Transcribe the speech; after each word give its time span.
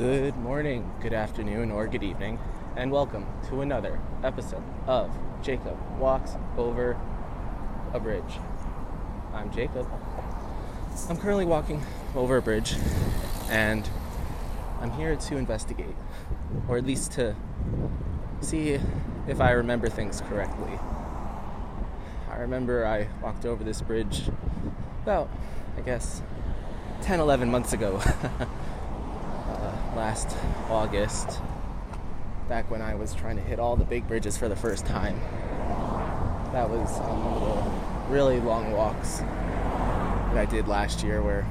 Good 0.00 0.34
morning, 0.38 0.90
good 1.02 1.12
afternoon, 1.12 1.70
or 1.70 1.86
good 1.86 2.02
evening, 2.02 2.38
and 2.74 2.90
welcome 2.90 3.26
to 3.50 3.60
another 3.60 4.00
episode 4.24 4.62
of 4.86 5.10
Jacob 5.42 5.76
Walks 5.98 6.36
Over 6.56 6.98
a 7.92 8.00
Bridge. 8.00 8.38
I'm 9.34 9.52
Jacob. 9.52 9.86
I'm 11.10 11.18
currently 11.18 11.44
walking 11.44 11.82
over 12.14 12.38
a 12.38 12.40
bridge, 12.40 12.76
and 13.50 13.86
I'm 14.80 14.90
here 14.92 15.16
to 15.16 15.36
investigate, 15.36 15.96
or 16.66 16.78
at 16.78 16.86
least 16.86 17.12
to 17.12 17.36
see 18.40 18.80
if 19.28 19.38
I 19.38 19.50
remember 19.50 19.90
things 19.90 20.22
correctly. 20.22 20.78
I 22.30 22.36
remember 22.38 22.86
I 22.86 23.08
walked 23.22 23.44
over 23.44 23.62
this 23.62 23.82
bridge 23.82 24.30
about, 25.02 25.28
I 25.76 25.82
guess, 25.82 26.22
10, 27.02 27.20
11 27.20 27.50
months 27.50 27.74
ago. 27.74 28.00
last 29.94 30.36
August, 30.68 31.40
back 32.48 32.70
when 32.70 32.82
I 32.82 32.94
was 32.94 33.14
trying 33.14 33.36
to 33.36 33.42
hit 33.42 33.58
all 33.58 33.76
the 33.76 33.84
big 33.84 34.06
bridges 34.06 34.36
for 34.36 34.48
the 34.48 34.56
first 34.56 34.86
time. 34.86 35.20
That 36.52 36.68
was 36.68 36.98
um, 37.00 37.24
one 37.24 37.42
of 37.42 37.64
the 37.64 38.12
really 38.12 38.40
long 38.40 38.72
walks 38.72 39.18
that 39.18 40.36
I 40.36 40.46
did 40.46 40.68
last 40.68 41.02
year 41.02 41.22
where 41.22 41.46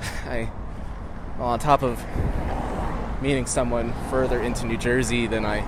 I, 0.26 0.50
well, 1.38 1.48
on 1.48 1.58
top 1.58 1.82
of 1.82 2.04
meeting 3.20 3.46
someone 3.46 3.92
further 4.10 4.40
into 4.40 4.66
New 4.66 4.76
Jersey 4.76 5.26
than 5.26 5.44
I, 5.44 5.64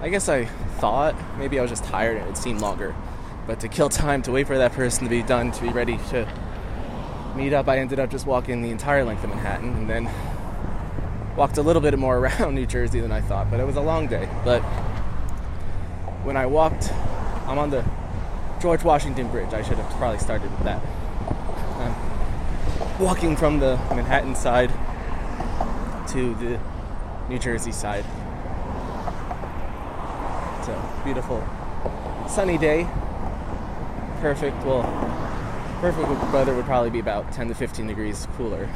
I 0.00 0.08
guess 0.08 0.28
I 0.28 0.46
thought, 0.78 1.14
maybe 1.38 1.58
I 1.58 1.62
was 1.62 1.70
just 1.70 1.84
tired 1.84 2.16
and 2.16 2.28
it 2.28 2.36
seemed 2.36 2.60
longer. 2.60 2.94
But 3.46 3.60
to 3.60 3.68
kill 3.68 3.88
time, 3.88 4.22
to 4.22 4.32
wait 4.32 4.46
for 4.46 4.58
that 4.58 4.72
person 4.72 5.04
to 5.04 5.10
be 5.10 5.22
done, 5.22 5.52
to 5.52 5.62
be 5.62 5.68
ready 5.70 5.98
to 6.10 6.28
meet 7.34 7.52
up, 7.52 7.68
I 7.68 7.78
ended 7.78 7.98
up 7.98 8.10
just 8.10 8.26
walking 8.26 8.62
the 8.62 8.70
entire 8.70 9.04
length 9.04 9.24
of 9.24 9.30
Manhattan 9.30 9.74
and 9.74 9.88
then 9.88 10.10
walked 11.38 11.56
a 11.56 11.62
little 11.62 11.80
bit 11.80 11.96
more 11.96 12.18
around 12.26 12.54
New 12.56 12.66
Jersey 12.66 13.00
than 13.00 13.12
I 13.12 13.20
thought. 13.20 13.50
But 13.50 13.60
it 13.60 13.64
was 13.66 13.76
a 13.76 13.80
long 13.80 14.08
day. 14.08 14.28
But 14.44 14.60
when 16.24 16.36
I 16.36 16.44
walked, 16.46 16.92
I'm 17.46 17.58
on 17.58 17.70
the 17.70 17.84
George 18.60 18.82
Washington 18.82 19.28
Bridge. 19.28 19.54
I 19.54 19.62
should 19.62 19.78
have 19.78 19.90
probably 19.92 20.18
started 20.18 20.50
with 20.50 20.64
that. 20.64 20.82
I'm 21.78 23.00
walking 23.00 23.36
from 23.36 23.60
the 23.60 23.76
Manhattan 23.90 24.34
side 24.34 24.70
to 26.08 26.34
the 26.34 26.60
New 27.28 27.38
Jersey 27.38 27.70
side. 27.70 28.04
It's 30.58 30.68
a 30.68 31.02
beautiful 31.04 31.46
sunny 32.28 32.58
day. 32.58 32.88
Perfect. 34.20 34.56
Well, 34.66 34.82
perfect 35.80 36.08
weather 36.32 36.54
would 36.56 36.64
probably 36.64 36.90
be 36.90 36.98
about 36.98 37.32
10 37.32 37.48
to 37.48 37.54
15 37.54 37.86
degrees 37.86 38.26
cooler. 38.36 38.68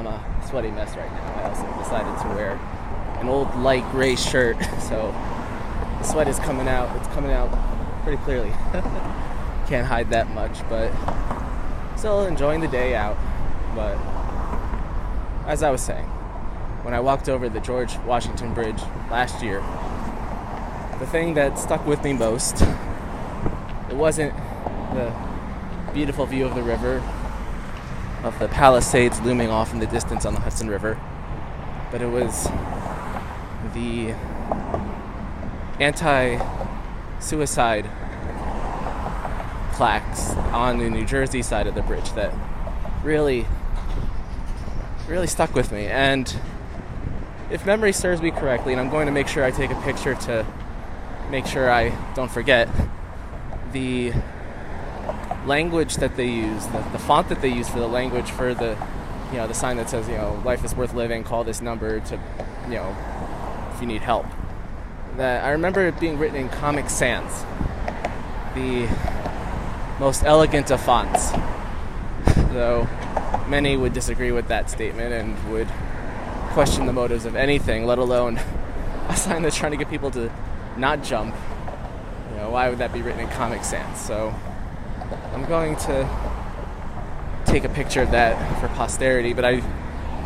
I'm 0.00 0.06
a 0.06 0.46
sweaty 0.48 0.70
mess 0.70 0.96
right 0.96 1.12
now. 1.12 1.34
I 1.34 1.50
also 1.50 1.66
decided 1.78 2.22
to 2.22 2.28
wear 2.34 2.52
an 3.20 3.28
old 3.28 3.54
light 3.56 3.84
gray 3.90 4.16
shirt, 4.16 4.56
so 4.80 5.14
the 5.98 6.04
sweat 6.04 6.26
is 6.26 6.38
coming 6.38 6.68
out. 6.68 6.96
It's 6.96 7.08
coming 7.08 7.32
out 7.32 7.50
pretty 8.02 8.16
clearly. 8.22 8.48
Can't 9.68 9.86
hide 9.86 10.08
that 10.08 10.30
much, 10.30 10.66
but 10.70 10.90
still 11.96 12.24
enjoying 12.24 12.62
the 12.62 12.68
day 12.68 12.94
out. 12.94 13.18
But 13.74 13.98
as 15.46 15.62
I 15.62 15.68
was 15.68 15.82
saying, 15.82 16.06
when 16.82 16.94
I 16.94 17.00
walked 17.00 17.28
over 17.28 17.50
the 17.50 17.60
George 17.60 17.98
Washington 17.98 18.54
Bridge 18.54 18.80
last 19.10 19.42
year, 19.42 19.60
the 20.98 21.06
thing 21.06 21.34
that 21.34 21.58
stuck 21.58 21.86
with 21.86 22.02
me 22.02 22.14
most, 22.14 22.62
it 23.90 23.96
wasn't 23.96 24.34
the 24.94 25.12
beautiful 25.92 26.24
view 26.24 26.46
of 26.46 26.54
the 26.54 26.62
river, 26.62 27.02
of 28.22 28.38
the 28.38 28.48
Palisades 28.48 29.20
looming 29.20 29.50
off 29.50 29.72
in 29.72 29.78
the 29.78 29.86
distance 29.86 30.26
on 30.26 30.34
the 30.34 30.40
Hudson 30.40 30.68
River, 30.68 30.98
but 31.90 32.02
it 32.02 32.08
was 32.08 32.48
the 33.74 34.14
anti 35.78 36.38
suicide 37.20 37.88
plaques 39.72 40.34
on 40.52 40.78
the 40.78 40.90
New 40.90 41.06
Jersey 41.06 41.42
side 41.42 41.66
of 41.66 41.74
the 41.74 41.82
bridge 41.82 42.12
that 42.12 42.34
really, 43.02 43.46
really 45.08 45.26
stuck 45.26 45.54
with 45.54 45.72
me. 45.72 45.86
And 45.86 46.34
if 47.50 47.64
memory 47.64 47.92
serves 47.92 48.20
me 48.20 48.30
correctly, 48.30 48.72
and 48.72 48.80
I'm 48.80 48.90
going 48.90 49.06
to 49.06 49.12
make 49.12 49.26
sure 49.26 49.44
I 49.44 49.50
take 49.50 49.70
a 49.70 49.80
picture 49.82 50.14
to 50.14 50.46
make 51.30 51.46
sure 51.46 51.70
I 51.70 51.96
don't 52.14 52.30
forget, 52.30 52.68
the 53.72 54.12
language 55.46 55.96
that 55.96 56.16
they 56.16 56.28
use, 56.28 56.66
the, 56.66 56.78
the 56.92 56.98
font 56.98 57.28
that 57.28 57.40
they 57.40 57.48
use 57.48 57.68
for 57.68 57.78
the 57.78 57.88
language 57.88 58.30
for 58.30 58.54
the, 58.54 58.76
you 59.30 59.38
know, 59.38 59.46
the 59.46 59.54
sign 59.54 59.76
that 59.76 59.88
says, 59.88 60.08
you 60.08 60.16
know, 60.16 60.40
life 60.44 60.64
is 60.64 60.74
worth 60.74 60.94
living, 60.94 61.24
call 61.24 61.44
this 61.44 61.60
number 61.60 62.00
to, 62.00 62.20
you 62.66 62.74
know, 62.74 62.96
if 63.74 63.80
you 63.80 63.86
need 63.86 64.02
help. 64.02 64.26
That 65.16 65.44
I 65.44 65.50
remember 65.50 65.86
it 65.86 65.98
being 65.98 66.18
written 66.18 66.36
in 66.36 66.48
Comic 66.48 66.90
Sans, 66.90 67.44
the 68.54 68.88
most 69.98 70.24
elegant 70.24 70.70
of 70.70 70.80
fonts. 70.80 71.30
Though 72.52 72.88
many 73.48 73.76
would 73.76 73.92
disagree 73.92 74.32
with 74.32 74.48
that 74.48 74.70
statement 74.70 75.12
and 75.12 75.52
would 75.52 75.68
question 76.52 76.86
the 76.86 76.92
motives 76.92 77.24
of 77.24 77.36
anything, 77.36 77.86
let 77.86 77.98
alone 77.98 78.38
a 79.08 79.16
sign 79.16 79.42
that's 79.42 79.56
trying 79.56 79.72
to 79.72 79.78
get 79.78 79.88
people 79.88 80.10
to 80.12 80.30
not 80.76 81.02
jump. 81.02 81.34
You 82.30 82.36
know, 82.36 82.50
why 82.50 82.68
would 82.68 82.78
that 82.78 82.92
be 82.92 83.02
written 83.02 83.20
in 83.20 83.28
Comic 83.28 83.64
Sans? 83.64 83.98
So 83.98 84.34
I'm 85.40 85.48
going 85.48 85.74
to 85.76 86.06
take 87.46 87.64
a 87.64 87.70
picture 87.70 88.02
of 88.02 88.10
that 88.10 88.60
for 88.60 88.68
posterity. 88.68 89.32
But 89.32 89.46
I, 89.46 89.60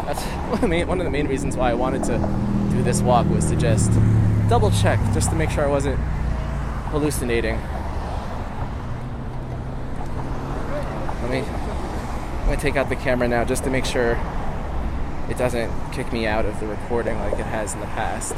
that's 0.05 0.23
one 0.51 0.55
of, 0.55 0.61
the 0.61 0.69
main, 0.69 0.89
one 0.89 0.99
of 0.99 1.05
the 1.05 1.11
main 1.11 1.29
reasons 1.29 1.57
why 1.57 1.71
I 1.71 1.75
wanted 1.75 2.03
to 2.05 2.19
do 2.73 2.83
this 2.83 3.01
walk 3.01 3.29
was 3.29 3.49
to 3.51 3.57
just 3.57 3.93
double 4.49 4.73
check, 4.73 4.99
just 5.15 5.31
to 5.31 5.37
make 5.37 5.51
sure 5.51 5.65
I 5.65 5.71
wasn't 5.71 6.01
hallucinating. 6.91 7.61
Let 11.23 11.31
me, 11.31 11.39
I'm 11.39 12.47
gonna 12.47 12.57
take 12.57 12.75
out 12.75 12.89
the 12.89 12.97
camera 12.97 13.29
now 13.29 13.45
just 13.45 13.63
to 13.65 13.71
make 13.71 13.85
sure 13.85 14.19
it 15.31 15.39
doesn't 15.39 15.93
kick 15.93 16.13
me 16.13 16.27
out 16.27 16.45
of 16.45 16.59
the 16.59 16.67
recording 16.67 17.17
like 17.21 17.35
it 17.35 17.47
has 17.47 17.73
in 17.73 17.79
the 17.79 17.87
past. 17.87 18.35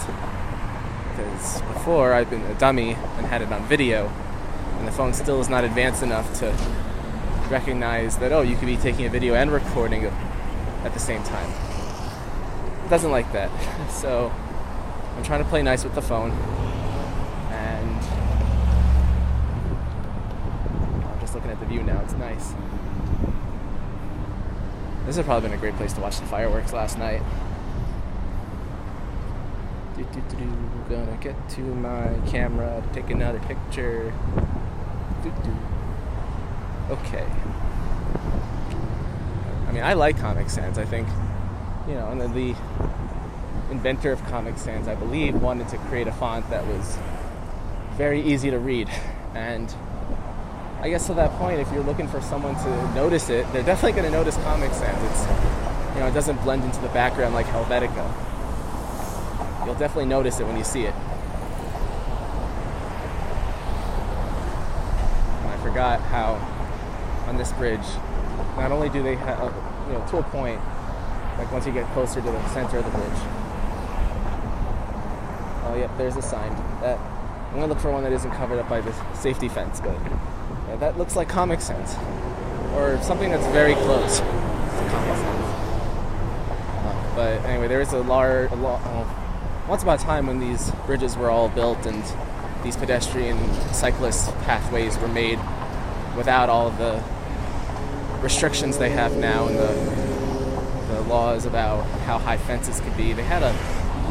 Because 1.16 1.62
before 1.62 2.12
I've 2.12 2.28
been 2.28 2.42
a 2.42 2.54
dummy 2.54 2.92
and 2.92 3.26
had 3.26 3.40
it 3.40 3.50
on 3.50 3.66
video, 3.66 4.12
and 4.78 4.86
the 4.86 4.92
phone 4.92 5.12
still 5.14 5.40
is 5.40 5.48
not 5.48 5.64
advanced 5.64 6.02
enough 6.02 6.38
to 6.40 6.50
recognize 7.50 8.16
that 8.18 8.32
oh 8.32 8.42
you 8.42 8.56
could 8.56 8.66
be 8.66 8.76
taking 8.76 9.06
a 9.06 9.08
video 9.08 9.34
and 9.34 9.50
recording 9.50 10.04
at 10.04 10.92
the 10.92 11.00
same 11.00 11.22
time. 11.24 11.50
It 12.84 12.90
doesn't 12.90 13.10
like 13.10 13.32
that. 13.32 13.50
So 13.90 14.32
i'm 15.16 15.22
trying 15.22 15.42
to 15.42 15.48
play 15.48 15.62
nice 15.62 15.82
with 15.82 15.94
the 15.94 16.02
phone 16.02 16.30
and 17.50 17.96
i'm 21.06 21.20
just 21.20 21.34
looking 21.34 21.50
at 21.50 21.58
the 21.60 21.66
view 21.66 21.82
now. 21.82 22.00
It's 22.02 22.12
nice. 22.14 22.52
This 25.06 25.16
has 25.16 25.24
probably 25.24 25.48
been 25.48 25.56
a 25.56 25.60
great 25.60 25.76
place 25.76 25.92
to 25.94 26.00
watch 26.00 26.18
the 26.18 26.26
fireworks 26.26 26.72
last 26.72 26.98
night. 26.98 27.22
Do, 29.96 30.02
do, 30.02 30.20
do, 30.36 30.36
gonna 30.90 31.16
get 31.20 31.48
to 31.50 31.60
my 31.60 32.18
camera 32.28 32.82
take 32.92 33.10
another 33.10 33.38
picture 33.40 34.12
Okay. 36.90 37.26
I 39.66 39.72
mean, 39.72 39.82
I 39.82 39.94
like 39.94 40.18
Comic 40.18 40.48
Sans. 40.48 40.78
I 40.78 40.84
think, 40.84 41.08
you 41.88 41.94
know, 41.94 42.08
and 42.08 42.20
the 42.20 42.54
inventor 43.70 44.12
of 44.12 44.24
Comic 44.26 44.56
Sans, 44.58 44.86
I 44.86 44.94
believe, 44.94 45.34
wanted 45.34 45.68
to 45.68 45.78
create 45.78 46.06
a 46.06 46.12
font 46.12 46.48
that 46.50 46.66
was 46.66 46.98
very 47.96 48.20
easy 48.20 48.50
to 48.50 48.58
read. 48.58 48.88
And 49.34 49.74
I 50.80 50.88
guess 50.88 51.06
to 51.06 51.14
that 51.14 51.32
point, 51.32 51.60
if 51.60 51.70
you're 51.72 51.82
looking 51.82 52.08
for 52.08 52.20
someone 52.20 52.54
to 52.54 52.94
notice 52.94 53.28
it, 53.28 53.50
they're 53.52 53.62
definitely 53.62 54.00
going 54.00 54.10
to 54.10 54.16
notice 54.16 54.36
Comic 54.36 54.72
Sans. 54.72 55.02
It's, 55.10 55.94
you 55.94 56.00
know, 56.00 56.06
it 56.06 56.14
doesn't 56.14 56.40
blend 56.42 56.64
into 56.64 56.80
the 56.80 56.88
background 56.88 57.34
like 57.34 57.46
Helvetica. 57.46 58.12
You'll 59.66 59.74
definitely 59.74 60.06
notice 60.06 60.38
it 60.38 60.46
when 60.46 60.56
you 60.56 60.64
see 60.64 60.84
it. 60.84 60.94
forgot 65.76 66.00
how 66.00 66.36
on 67.36 67.38
this 67.38 67.52
bridge, 67.52 67.86
not 68.56 68.72
only 68.72 68.88
do 68.88 69.02
they 69.02 69.14
have, 69.14 69.52
you 69.88 69.92
know, 69.92 70.06
to 70.08 70.16
a 70.16 70.22
point, 70.22 70.58
like 71.36 71.52
once 71.52 71.66
you 71.66 71.72
get 71.72 71.86
closer 71.92 72.14
to 72.22 72.30
the 72.30 72.48
center 72.48 72.78
of 72.78 72.84
the 72.84 72.90
bridge. 72.90 73.20
Oh, 75.64 75.76
yep, 75.78 75.90
there's 75.98 76.16
a 76.16 76.22
sign. 76.22 76.50
That 76.80 76.98
I'm 76.98 77.56
gonna 77.56 77.66
look 77.66 77.78
for 77.78 77.92
one 77.92 78.04
that 78.04 78.12
isn't 78.12 78.30
covered 78.30 78.58
up 78.58 78.70
by 78.70 78.80
the 78.80 78.92
safety 79.14 79.50
fence, 79.50 79.80
but 79.80 79.98
yeah, 80.68 80.76
that 80.76 80.96
looks 80.96 81.14
like 81.14 81.28
Comic 81.28 81.60
Sans, 81.60 81.94
or 82.74 82.98
something 83.02 83.30
that's 83.30 83.46
very 83.48 83.74
close 83.74 84.20
Comic 84.20 85.16
Sans. 85.16 85.44
Uh, 86.86 87.12
but 87.14 87.44
anyway, 87.44 87.68
there 87.68 87.82
is 87.82 87.92
a 87.92 87.98
large, 87.98 88.50
a 88.50 88.56
lo- 88.56 88.80
oh, 88.82 89.64
once 89.68 89.82
upon 89.82 89.98
a 89.98 90.00
time 90.00 90.26
when 90.26 90.38
these 90.38 90.70
bridges 90.86 91.18
were 91.18 91.28
all 91.28 91.50
built 91.50 91.84
and 91.84 92.02
these 92.64 92.78
pedestrian 92.78 93.36
cyclist 93.74 94.32
pathways 94.44 94.96
were 94.98 95.08
made 95.08 95.38
without 96.16 96.48
all 96.48 96.70
the 96.70 97.02
restrictions 98.22 98.78
they 98.78 98.90
have 98.90 99.16
now 99.16 99.46
and 99.46 99.58
the, 99.58 100.94
the 100.94 101.00
laws 101.02 101.46
about 101.46 101.84
how 102.00 102.18
high 102.18 102.36
fences 102.36 102.80
could 102.80 102.96
be. 102.96 103.12
They 103.12 103.22
had 103.22 103.42
a, 103.42 103.52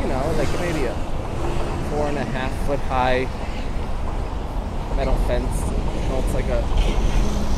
you 0.02 0.07
know, 0.07 0.22
like 0.38 0.52
maybe 0.60 0.86
a 0.86 0.94
four 1.92 2.07
and 2.07 2.18
a 2.18 2.24
half 2.24 2.52
foot 2.68 2.80
high 2.80 3.28
metal 4.96 5.16
fence. 5.28 5.60
You 5.62 6.10
know, 6.10 6.24
it's 6.24 6.34
like 6.34 6.46
a, 6.46 6.62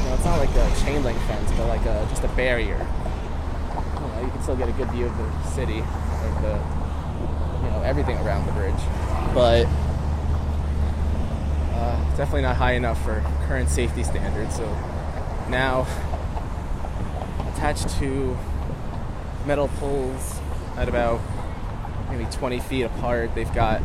you 0.01 0.07
know, 0.07 0.13
it's 0.15 0.25
not 0.25 0.39
like 0.39 0.49
a 0.55 0.81
chain 0.83 1.03
link 1.03 1.19
fence, 1.27 1.51
but 1.57 1.67
like 1.67 1.85
a 1.85 2.05
just 2.09 2.23
a 2.23 2.29
barrier. 2.29 2.77
You 2.77 4.07
know, 4.07 4.21
you 4.23 4.31
can 4.31 4.41
still 4.41 4.55
get 4.55 4.69
a 4.69 4.73
good 4.73 4.89
view 4.91 5.05
of 5.05 5.17
the 5.17 5.43
city, 5.49 5.79
of 5.79 6.41
the, 6.41 6.59
you 7.63 7.69
know, 7.71 7.81
everything 7.85 8.17
around 8.17 8.45
the 8.47 8.53
bridge, 8.53 8.81
but 9.33 9.65
uh, 11.75 12.15
definitely 12.15 12.41
not 12.41 12.55
high 12.55 12.73
enough 12.73 13.03
for 13.03 13.21
current 13.47 13.69
safety 13.69 14.03
standards. 14.03 14.55
So 14.55 14.65
now, 15.49 15.85
attached 17.57 17.89
to 17.89 18.37
metal 19.47 19.67
poles 19.79 20.39
at 20.75 20.87
about 20.87 21.19
maybe 22.11 22.23
20 22.25 22.59
feet 22.59 22.83
apart, 22.83 23.33
they've 23.33 23.51
got 23.53 23.81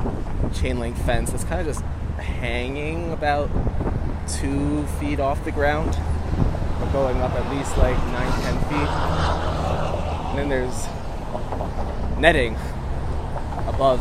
chain 0.54 0.78
link 0.78 0.94
fence 0.94 1.30
that's 1.30 1.44
kind 1.44 1.58
of 1.58 1.66
just 1.66 1.82
hanging 2.20 3.10
about 3.12 3.48
two 4.28 4.86
feet 5.00 5.18
off 5.18 5.42
the 5.46 5.50
ground, 5.50 5.96
but 6.78 6.92
going 6.92 7.16
up 7.22 7.32
at 7.32 7.50
least 7.56 7.74
like 7.78 7.96
nine, 8.08 8.30
ten 8.42 8.58
feet. 8.68 8.88
And 10.28 10.38
then 10.38 10.48
there's 10.50 10.86
netting 12.20 12.54
above 13.66 14.00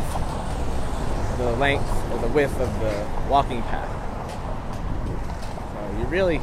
the 1.38 1.50
length 1.52 1.88
or 2.12 2.18
the 2.18 2.28
width 2.28 2.60
of 2.60 2.68
the 2.80 3.08
walking 3.30 3.62
path. 3.62 3.88
So 5.72 5.98
you 5.98 6.04
really, 6.08 6.42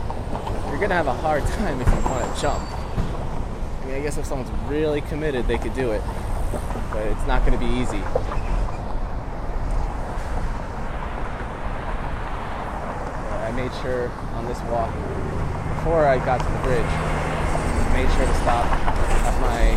you're 0.70 0.80
gonna 0.80 0.96
have 0.96 1.08
a 1.08 1.14
hard 1.14 1.46
time 1.46 1.80
if 1.80 1.88
you 1.88 2.10
want 2.10 2.36
to 2.36 2.42
jump. 2.42 2.79
I 4.00 4.02
guess 4.02 4.18
if 4.18 4.26
someone's 4.26 4.50
really 4.70 5.02
committed, 5.02 5.46
they 5.46 5.58
could 5.58 5.74
do 5.74 5.92
it, 5.92 6.02
but 6.90 7.06
it's 7.06 7.28
not 7.28 7.44
gonna 7.44 7.58
be 7.58 7.66
easy. 7.66 8.00
I 13.44 13.52
made 13.54 13.74
sure 13.82 14.08
on 14.36 14.46
this 14.46 14.58
walk, 14.72 14.94
before 15.76 16.06
I 16.06 16.18
got 16.24 16.40
to 16.40 16.46
the 16.46 16.60
bridge, 16.64 16.88
made 17.92 18.10
sure 18.16 18.26
to 18.26 18.36
stop 18.36 18.66
at 18.72 19.42
my, 19.42 19.76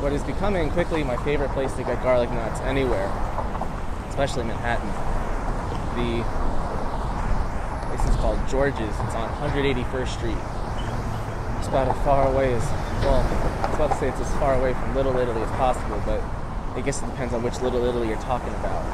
what 0.00 0.12
is 0.12 0.22
becoming 0.22 0.70
quickly 0.70 1.02
my 1.02 1.16
favorite 1.24 1.50
place 1.50 1.72
to 1.72 1.82
get 1.82 2.00
garlic 2.00 2.30
knots 2.30 2.60
anywhere, 2.60 3.10
especially 4.08 4.44
Manhattan. 4.44 4.86
The 5.98 6.22
place 7.88 8.08
is 8.08 8.14
called 8.20 8.38
George's. 8.48 8.78
It's 8.78 9.16
on 9.16 9.28
181st 9.50 10.12
Street. 10.16 10.53
About 11.74 11.88
as 11.88 12.04
far 12.04 12.28
away 12.32 12.54
as, 12.54 12.62
well, 13.02 13.18
I 13.18 13.66
was 13.66 13.74
about 13.74 13.90
to 13.90 13.96
say 13.96 14.08
it's 14.08 14.20
as 14.20 14.30
far 14.34 14.54
away 14.54 14.74
from 14.74 14.94
Little 14.94 15.16
Italy 15.18 15.42
as 15.42 15.50
possible, 15.58 16.00
but 16.06 16.22
I 16.76 16.80
guess 16.80 17.02
it 17.02 17.06
depends 17.06 17.34
on 17.34 17.42
which 17.42 17.60
Little 17.62 17.84
Italy 17.84 18.06
you're 18.06 18.20
talking 18.20 18.54
about 18.54 18.84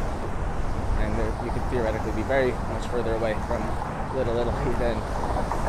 and 1.01 1.19
there, 1.19 1.45
you 1.45 1.51
could 1.51 1.63
theoretically 1.71 2.13
be 2.13 2.23
very 2.23 2.53
much 2.73 2.87
further 2.87 3.15
away 3.15 3.35
from 3.47 3.61
Little 4.17 4.37
Italy 4.39 4.75
than 4.79 4.97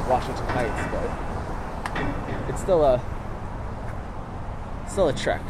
Washington 0.08 0.46
Heights, 0.48 0.88
but 0.92 2.50
it's 2.50 2.62
still 2.62 2.84
a 2.84 3.02
still 4.88 5.08
a 5.08 5.14
trek. 5.14 5.44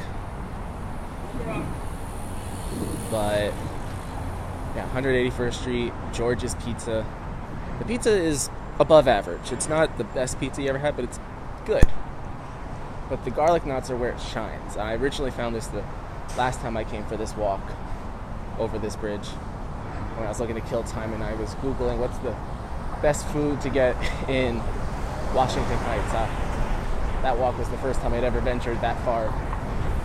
But 3.10 3.54
yeah, 4.76 4.90
181st 4.94 5.54
Street, 5.54 5.94
George's 6.14 6.56
Pizza. 6.56 7.06
The 7.80 7.86
pizza 7.86 8.12
is 8.12 8.50
above 8.80 9.08
average. 9.08 9.52
It's 9.52 9.68
not 9.68 9.98
the 9.98 10.04
best 10.04 10.40
pizza 10.40 10.62
you 10.62 10.70
ever 10.70 10.80
had, 10.80 10.96
but 10.96 11.06
it's 11.06 11.20
good. 11.66 11.86
But 13.10 13.26
the 13.26 13.32
garlic 13.32 13.66
knots 13.66 13.90
are 13.90 13.96
where 13.96 14.12
it 14.12 14.22
shines. 14.22 14.78
I 14.78 14.94
originally 14.96 15.32
found 15.32 15.56
this 15.56 15.68
the 15.68 15.84
last 16.38 16.60
time 16.62 16.78
I 16.78 16.84
came 16.84 17.06
for 17.06 17.18
this 17.18 17.36
walk 17.36 17.62
over 18.58 18.80
this 18.80 18.96
bridge 18.96 19.28
when 20.16 20.26
I 20.26 20.30
was 20.30 20.40
looking 20.40 20.56
to 20.56 20.62
kill 20.62 20.84
time 20.84 21.14
and 21.14 21.24
I 21.24 21.34
was 21.34 21.56
Googling 21.56 21.98
what's 21.98 22.18
the 22.20 22.36
best 23.02 23.28
food 23.28 23.60
to 23.62 23.70
get 23.70 23.96
in 24.30 24.58
Washington 25.34 25.78
Heights. 25.80 26.14
Uh, 26.14 27.22
that 27.24 27.38
walk 27.38 27.58
was 27.58 27.70
the 27.70 27.78
first 27.78 28.02
time 28.02 28.14
I'd 28.14 28.24
ever 28.24 28.40
ventured 28.42 28.82
that 28.82 29.04
far 29.06 29.28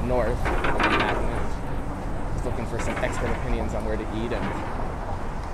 north. 0.05 0.38
I 0.44 2.32
was 2.35 2.44
looking 2.44 2.67
for 2.67 2.79
some 2.81 2.97
expert 2.99 3.31
opinions 3.31 3.75
on 3.75 3.85
where 3.85 3.97
to 3.97 4.03
eat, 4.03 4.32
and 4.32 4.44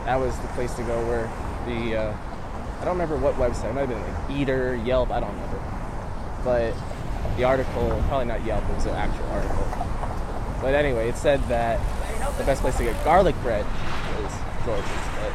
that 0.06 0.18
was 0.18 0.36
the 0.38 0.48
place 0.48 0.74
to 0.74 0.82
go 0.82 1.04
where 1.06 1.30
the, 1.66 1.96
uh, 1.96 2.16
I 2.80 2.84
don't 2.84 2.98
remember 2.98 3.16
what 3.16 3.34
website, 3.36 3.70
it 3.70 3.74
might 3.74 3.88
have 3.88 3.90
been 3.90 4.02
like 4.02 4.40
Eater, 4.40 4.74
Yelp, 4.76 5.10
I 5.10 5.20
don't 5.20 5.32
remember. 5.32 5.51
But 6.44 6.74
the 7.36 7.44
article, 7.44 8.02
probably 8.08 8.26
not 8.26 8.44
Yelp, 8.44 8.68
it 8.68 8.74
was 8.74 8.86
an 8.86 8.94
actual 8.94 9.26
article. 9.26 9.66
But 10.60 10.74
anyway, 10.74 11.08
it 11.08 11.16
said 11.16 11.42
that 11.48 11.80
the 12.38 12.44
best 12.44 12.62
place 12.62 12.76
to 12.78 12.84
get 12.84 13.04
garlic 13.04 13.34
bread 13.42 13.64
was 13.64 14.32
George's, 14.64 14.84
but, 15.20 15.32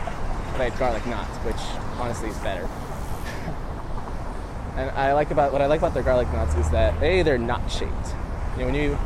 I 0.57 0.69
had 0.69 0.79
garlic 0.79 1.05
knots, 1.05 1.37
which 1.45 1.59
honestly 1.99 2.29
is 2.29 2.37
better. 2.39 2.63
and 4.75 4.89
I 4.91 5.13
like 5.13 5.29
about 5.29 5.53
what 5.53 5.61
I 5.61 5.67
like 5.67 5.79
about 5.79 5.93
their 5.93 6.01
garlic 6.01 6.27
knots 6.33 6.55
is 6.55 6.67
that 6.71 6.99
a 7.03 7.21
they're 7.21 7.37
not 7.37 7.71
shaped. 7.71 7.91
You 8.53 8.61
know, 8.61 8.65
when 8.65 8.73
you 8.73 8.97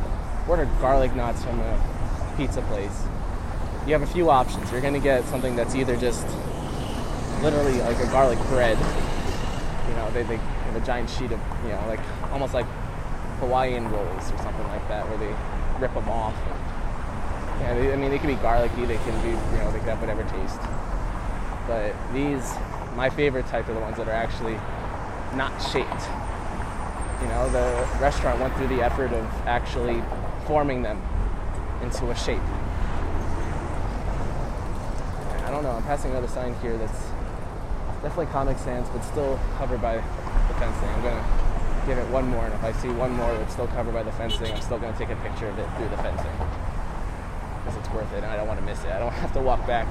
order 0.48 0.64
garlic 0.80 1.14
knots 1.14 1.44
from 1.44 1.60
a 1.60 2.34
pizza 2.38 2.62
place, 2.62 3.04
you 3.86 3.92
have 3.92 4.00
a 4.00 4.06
few 4.06 4.30
options. 4.30 4.72
You're 4.72 4.80
gonna 4.80 4.98
get 4.98 5.26
something 5.26 5.56
that's 5.56 5.74
either 5.74 5.96
just 5.96 6.26
literally 7.42 7.80
like 7.82 7.98
a 7.98 8.06
garlic 8.06 8.38
bread. 8.48 8.78
You 9.88 9.94
know, 9.94 10.10
they, 10.12 10.22
they 10.22 10.40
a 10.76 10.80
giant 10.80 11.10
sheet 11.10 11.32
of 11.32 11.40
you 11.64 11.70
know 11.70 11.84
like 11.88 12.00
almost 12.32 12.54
like 12.54 12.66
Hawaiian 13.42 13.90
rolls 13.90 14.30
or 14.30 14.38
something 14.38 14.66
like 14.68 14.86
that, 14.88 15.08
where 15.08 15.18
they 15.18 15.34
rip 15.80 15.92
them 15.94 16.08
off. 16.08 16.34
Yeah, 17.58 17.74
they, 17.74 17.92
I 17.92 17.96
mean, 17.96 18.10
they 18.10 18.18
can 18.18 18.28
be 18.28 18.36
garlicky, 18.36 18.84
they 18.86 18.98
can 18.98 19.20
be, 19.20 19.30
you 19.30 19.58
know, 19.58 19.70
they 19.72 19.78
can 19.78 19.88
have 19.88 20.00
whatever 20.00 20.22
taste. 20.22 20.62
But 21.66 21.94
these, 22.14 22.54
my 22.94 23.10
favorite 23.10 23.46
type 23.46 23.68
are 23.68 23.74
the 23.74 23.80
ones 23.80 23.96
that 23.96 24.06
are 24.08 24.14
actually 24.14 24.54
not 25.34 25.50
shaped. 25.58 26.06
You 27.20 27.28
know, 27.28 27.48
the 27.50 28.00
restaurant 28.00 28.40
went 28.40 28.54
through 28.56 28.68
the 28.68 28.82
effort 28.82 29.12
of 29.12 29.26
actually 29.46 30.02
forming 30.46 30.82
them 30.82 31.02
into 31.82 32.10
a 32.10 32.14
shape. 32.14 32.42
I 35.42 35.50
don't 35.50 35.64
know, 35.64 35.72
I'm 35.72 35.82
passing 35.82 36.12
another 36.12 36.28
sign 36.28 36.54
here 36.62 36.78
that's 36.78 37.10
definitely 38.02 38.26
Comic 38.26 38.58
Sans, 38.58 38.88
but 38.88 39.02
still 39.02 39.38
covered 39.58 39.82
by 39.82 40.02
fencing. 40.62 40.88
I'm 40.88 41.02
gonna 41.02 41.84
give 41.86 41.98
it 41.98 42.06
one 42.08 42.28
more, 42.28 42.44
and 42.44 42.54
if 42.54 42.62
I 42.62 42.72
see 42.72 42.88
one 42.88 43.10
more 43.12 43.32
that's 43.34 43.52
still 43.52 43.66
covered 43.66 43.94
by 43.94 44.04
the 44.04 44.12
fencing, 44.12 44.52
I'm 44.52 44.62
still 44.62 44.78
gonna 44.78 44.96
take 44.96 45.10
a 45.10 45.16
picture 45.16 45.48
of 45.48 45.58
it 45.58 45.68
through 45.76 45.88
the 45.88 45.96
fencing 45.96 46.30
because 47.62 47.78
it's 47.78 47.90
worth 47.90 48.12
it 48.12 48.22
and 48.22 48.26
I 48.26 48.36
don't 48.36 48.46
want 48.46 48.60
to 48.60 48.66
miss 48.66 48.82
it. 48.84 48.90
I 48.90 48.98
don't 48.98 49.12
have 49.24 49.32
to 49.34 49.40
walk 49.40 49.66
back 49.66 49.88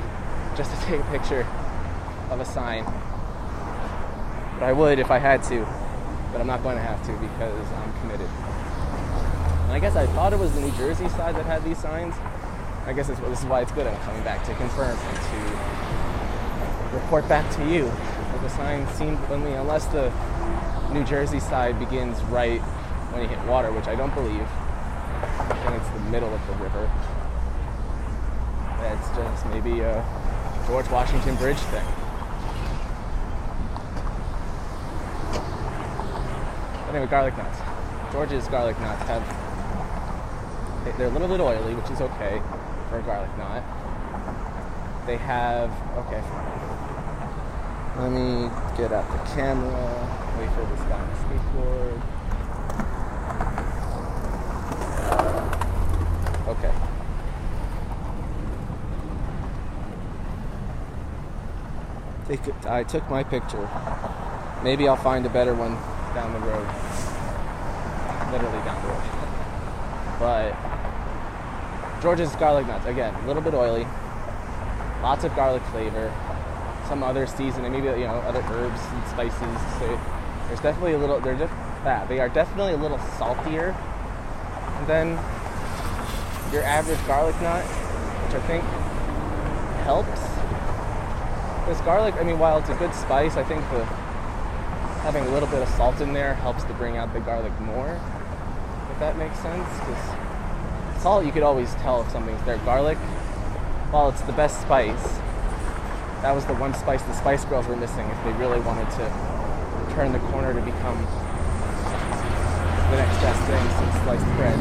just 0.55 0.71
to 0.71 0.77
take 0.87 1.01
a 1.01 1.11
picture 1.11 1.45
of 2.29 2.39
a 2.39 2.45
sign. 2.45 2.85
But 4.55 4.65
I 4.65 4.73
would 4.73 4.99
if 4.99 5.11
I 5.11 5.19
had 5.19 5.43
to, 5.43 5.65
but 6.31 6.39
I'm 6.39 6.47
not 6.47 6.63
going 6.63 6.75
to 6.77 6.83
have 6.83 7.03
to 7.05 7.11
because 7.13 7.67
I'm 7.71 7.93
committed. 8.01 8.27
And 8.27 9.73
I 9.73 9.79
guess 9.79 9.95
I 9.95 10.05
thought 10.07 10.33
it 10.33 10.39
was 10.39 10.53
the 10.53 10.61
New 10.61 10.71
Jersey 10.71 11.09
side 11.09 11.35
that 11.35 11.45
had 11.45 11.63
these 11.63 11.77
signs. 11.77 12.15
I 12.85 12.93
guess 12.93 13.07
this 13.07 13.19
is 13.19 13.45
why 13.45 13.61
it's 13.61 13.71
good 13.71 13.87
I'm 13.87 13.99
coming 14.01 14.23
back 14.23 14.45
to 14.45 14.53
confirm 14.55 14.97
and 14.97 15.17
to 15.17 16.95
report 16.95 17.27
back 17.27 17.49
to 17.55 17.69
you. 17.69 17.91
The 18.41 18.49
sign 18.49 18.87
seemed 18.95 19.19
only 19.29 19.53
unless 19.53 19.85
the 19.85 20.11
New 20.91 21.03
Jersey 21.03 21.39
side 21.39 21.79
begins 21.79 22.21
right 22.25 22.59
when 23.11 23.21
you 23.21 23.27
hit 23.27 23.39
water, 23.45 23.71
which 23.71 23.87
I 23.87 23.95
don't 23.95 24.13
believe. 24.13 24.47
I 24.47 25.55
think 25.63 25.81
it's 25.81 25.89
the 25.91 26.09
middle 26.09 26.33
of 26.33 26.47
the 26.47 26.53
river. 26.53 26.89
That's 28.79 29.07
just 29.15 29.45
maybe 29.47 29.81
a 29.81 30.03
George 30.67 30.89
Washington 30.89 31.35
Bridge 31.35 31.59
thing. 31.69 31.85
But 36.85 36.95
anyway, 36.95 37.07
garlic 37.09 37.37
knots. 37.37 37.59
George's 38.11 38.47
garlic 38.47 38.79
knots 38.79 39.03
have 39.03 39.23
they're 40.97 41.07
a 41.07 41.11
little 41.11 41.27
bit 41.27 41.39
oily, 41.39 41.75
which 41.75 41.89
is 41.91 42.01
okay 42.01 42.41
for 42.89 42.99
a 42.99 43.03
garlic 43.03 43.29
knot. 43.37 43.63
They 45.05 45.17
have 45.17 45.69
okay. 46.07 46.21
Let 48.01 48.11
me 48.13 48.49
get 48.77 48.91
out 48.91 49.05
the 49.11 49.19
camera. 49.35 50.33
Wait 50.39 50.49
for 50.53 50.65
this 50.65 50.81
guy 50.89 50.99
on 50.99 51.07
the 51.07 51.15
skateboard. 51.21 52.01
Okay. 56.47 56.73
Take 62.27 62.47
it, 62.47 62.65
I 62.65 62.83
took 62.83 63.07
my 63.07 63.23
picture. 63.23 63.69
Maybe 64.63 64.87
I'll 64.87 64.95
find 64.95 65.23
a 65.27 65.29
better 65.29 65.53
one 65.53 65.75
down 66.15 66.33
the 66.33 66.39
road. 66.39 66.67
Literally 68.31 68.63
down 68.65 68.81
the 68.81 68.87
road. 68.89 69.03
But 70.17 72.01
George's 72.01 72.35
garlic 72.37 72.65
knots, 72.65 72.87
again, 72.87 73.13
a 73.13 73.27
little 73.27 73.43
bit 73.43 73.53
oily. 73.53 73.85
Lots 75.03 75.23
of 75.23 75.35
garlic 75.35 75.61
flavor. 75.65 76.11
Some 76.87 77.03
other 77.03 77.25
seasoning, 77.25 77.71
maybe 77.71 77.87
you 77.87 78.07
know, 78.07 78.21
other 78.27 78.41
herbs 78.51 78.81
and 78.91 79.07
spices. 79.07 79.57
So 79.79 79.99
there's 80.47 80.59
definitely 80.59 80.93
a 80.93 80.97
little 80.97 81.19
they're 81.19 81.37
just 81.37 81.53
ah, 81.85 82.05
they 82.07 82.19
are 82.19 82.29
definitely 82.29 82.73
a 82.73 82.77
little 82.77 82.99
saltier 83.17 83.75
than 84.87 85.17
your 86.51 86.63
average 86.63 86.99
garlic 87.07 87.39
knot, 87.41 87.63
which 87.63 88.35
I 88.35 88.47
think 88.47 88.63
helps. 89.85 90.21
This 91.67 91.79
garlic, 91.85 92.15
I 92.15 92.23
mean, 92.23 92.39
while 92.39 92.57
it's 92.57 92.69
a 92.69 92.75
good 92.75 92.93
spice, 92.93 93.37
I 93.37 93.43
think 93.43 93.61
the 93.69 93.85
having 95.03 95.25
a 95.25 95.29
little 95.29 95.49
bit 95.49 95.61
of 95.61 95.69
salt 95.69 95.99
in 96.01 96.13
there 96.13 96.35
helps 96.35 96.63
to 96.65 96.73
bring 96.73 96.97
out 96.97 97.13
the 97.13 97.19
garlic 97.19 97.57
more. 97.61 97.99
If 98.91 98.99
that 98.99 99.17
makes 99.17 99.39
sense, 99.39 99.67
because 99.79 101.01
salt 101.01 101.25
you 101.25 101.31
could 101.31 101.43
always 101.43 101.73
tell 101.75 102.01
if 102.01 102.11
something's 102.11 102.43
there. 102.43 102.57
Garlic, 102.57 102.97
while 103.91 104.09
it's 104.09 104.21
the 104.21 104.33
best 104.33 104.61
spice, 104.61 105.19
that 106.21 106.33
was 106.33 106.45
the 106.45 106.53
one 106.55 106.73
spice 106.73 107.01
the 107.03 107.13
Spice 107.13 107.45
Girls 107.45 107.67
were 107.67 107.75
missing 107.75 108.07
if 108.07 108.23
they 108.23 108.31
really 108.33 108.59
wanted 108.61 108.89
to 108.91 109.05
turn 109.95 110.11
the 110.13 110.19
corner 110.31 110.53
to 110.53 110.61
become 110.61 110.97
the 112.91 112.97
next 112.97 113.17
best 113.21 113.41
thing 113.49 113.63
since 113.79 113.93
sliced 114.03 114.25
bread. 114.37 114.59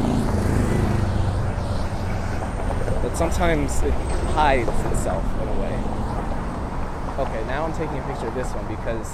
But 3.01 3.15
sometimes 3.15 3.81
it 3.83 3.93
hides 4.33 4.69
itself 4.91 5.23
in 5.41 5.47
a 5.47 5.59
way. 5.59 6.01
Okay, 7.19 7.45
now 7.45 7.65
I'm 7.65 7.73
taking 7.73 7.97
a 7.99 8.07
picture 8.07 8.27
of 8.27 8.35
this 8.35 8.47
one 8.53 8.67
because 8.67 9.09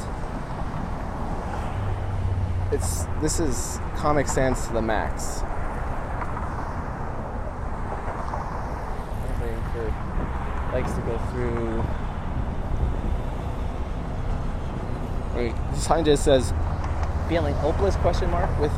it's 2.71 3.05
this 3.21 3.39
is 3.39 3.79
Comic 3.95 4.27
Sans 4.27 4.67
to 4.67 4.73
the 4.73 4.81
max. 4.81 5.39
For 9.73 9.93
likes 10.73 10.93
to 10.93 11.01
go 11.01 11.17
through. 11.31 11.83
Wait, 15.35 15.55
the 15.55 15.66
sign 15.79 16.05
just 16.05 16.23
says 16.23 16.53
feeling 17.27 17.53
hopeless 17.55 17.95
question 17.97 18.31
mark 18.31 18.49
with 18.59 18.71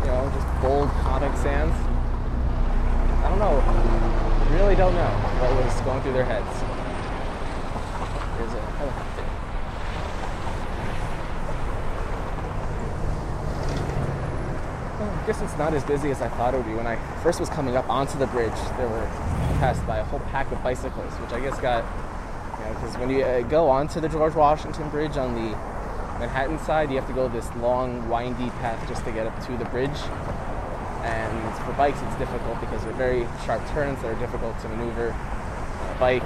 you 0.00 0.10
know 0.10 0.30
just 0.34 0.62
bold 0.62 0.88
Comic 1.02 1.36
Sans. 1.38 1.72
I 3.24 3.28
don't 3.28 3.38
know. 3.38 3.60
Really 4.54 4.76
don't 4.76 4.94
know 4.94 5.10
what 5.40 5.64
was 5.64 5.80
going 5.80 6.00
through 6.02 6.12
their 6.12 6.24
heads. 6.24 6.46
There's 8.38 8.52
a 8.52 8.60
helicopter. 8.76 9.24
I 15.00 15.26
guess 15.26 15.40
it's 15.40 15.56
not 15.56 15.74
as 15.74 15.84
busy 15.84 16.10
as 16.10 16.20
I 16.20 16.28
thought 16.28 16.54
it 16.54 16.58
would 16.58 16.66
be. 16.66 16.74
When 16.74 16.86
I 16.86 16.96
first 17.22 17.40
was 17.40 17.48
coming 17.48 17.76
up 17.76 17.88
onto 17.88 18.18
the 18.18 18.26
bridge, 18.26 18.52
there 18.76 18.88
were 18.88 19.06
passed 19.58 19.86
by 19.86 19.98
a 19.98 20.04
whole 20.04 20.20
pack 20.20 20.50
of 20.52 20.62
bicyclists, 20.62 21.18
which 21.18 21.32
I 21.32 21.40
guess 21.40 21.58
got, 21.60 21.84
you 22.58 22.64
know, 22.64 22.74
because 22.74 22.96
when 22.98 23.10
you 23.10 23.22
uh, 23.22 23.40
go 23.42 23.68
onto 23.68 24.00
the 24.00 24.08
George 24.08 24.34
Washington 24.34 24.88
Bridge 24.90 25.16
on 25.16 25.34
the 25.34 25.56
Manhattan 26.18 26.58
side, 26.60 26.90
you 26.90 26.96
have 26.96 27.08
to 27.08 27.12
go 27.12 27.28
this 27.28 27.52
long, 27.56 28.08
windy 28.08 28.50
path 28.60 28.86
just 28.88 29.04
to 29.04 29.12
get 29.12 29.26
up 29.26 29.38
to 29.46 29.56
the 29.56 29.64
bridge. 29.66 29.98
And 31.02 31.54
for 31.64 31.72
bikes, 31.72 32.00
it's 32.02 32.16
difficult 32.16 32.60
because 32.60 32.82
they're 32.84 32.92
very 32.92 33.26
sharp 33.44 33.66
turns 33.70 34.00
that 34.02 34.08
are 34.08 34.20
difficult 34.20 34.58
to 34.60 34.68
maneuver 34.68 35.12
on 35.12 35.96
a 35.96 35.98
bike, 35.98 36.22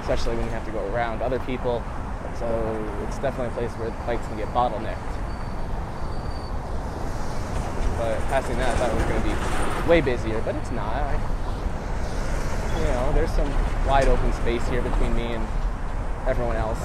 especially 0.00 0.36
when 0.36 0.44
you 0.46 0.50
have 0.50 0.64
to 0.64 0.72
go 0.72 0.84
around 0.92 1.22
other 1.22 1.38
people. 1.40 1.84
So 2.38 2.46
it's 3.06 3.18
definitely 3.18 3.54
a 3.54 3.58
place 3.58 3.70
where 3.78 3.90
bikes 4.06 4.26
can 4.26 4.36
get 4.38 4.48
bottlenecked. 4.48 4.96
But 7.96 8.18
passing 8.28 8.58
that, 8.58 8.74
I 8.74 8.76
thought 8.76 8.90
it 8.90 8.96
was 8.96 9.04
going 9.04 9.22
to 9.22 9.28
be 9.28 9.88
way 9.88 10.00
busier, 10.00 10.40
but 10.42 10.54
it's 10.56 10.70
not. 10.70 10.92
I, 10.92 11.14
you 12.78 12.84
know, 12.92 13.12
there's 13.14 13.30
some 13.30 13.48
wide 13.86 14.08
open 14.08 14.32
space 14.34 14.66
here 14.68 14.82
between 14.82 15.14
me 15.14 15.32
and 15.32 15.46
everyone 16.26 16.56
else, 16.56 16.80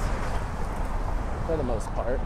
for 1.52 1.58
the 1.58 1.62
most 1.62 1.92
part. 1.92 2.18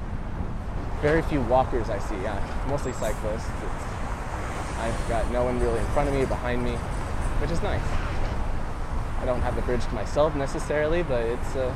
Very 1.02 1.21
few 1.21 1.40
walkers 1.42 1.90
I 1.90 1.99
see, 1.99 2.14
yeah, 2.23 2.38
mostly 2.68 2.92
cyclists. 2.92 3.50
It's, 3.64 3.85
I've 4.78 5.09
got 5.09 5.28
no 5.33 5.45
one 5.45 5.59
really 5.59 5.80
in 5.80 5.87
front 5.87 6.09
of 6.09 6.14
me 6.14 6.25
behind 6.26 6.62
me, 6.62 6.76
which 7.42 7.50
is 7.50 7.61
nice. 7.61 7.83
I 9.21 9.25
don't 9.25 9.40
have 9.40 9.56
the 9.56 9.62
bridge 9.62 9.85
to 9.85 9.95
myself 9.95 10.37
necessarily, 10.37 11.02
but 11.02 11.25
it's 11.25 11.56
uh, 11.56 11.75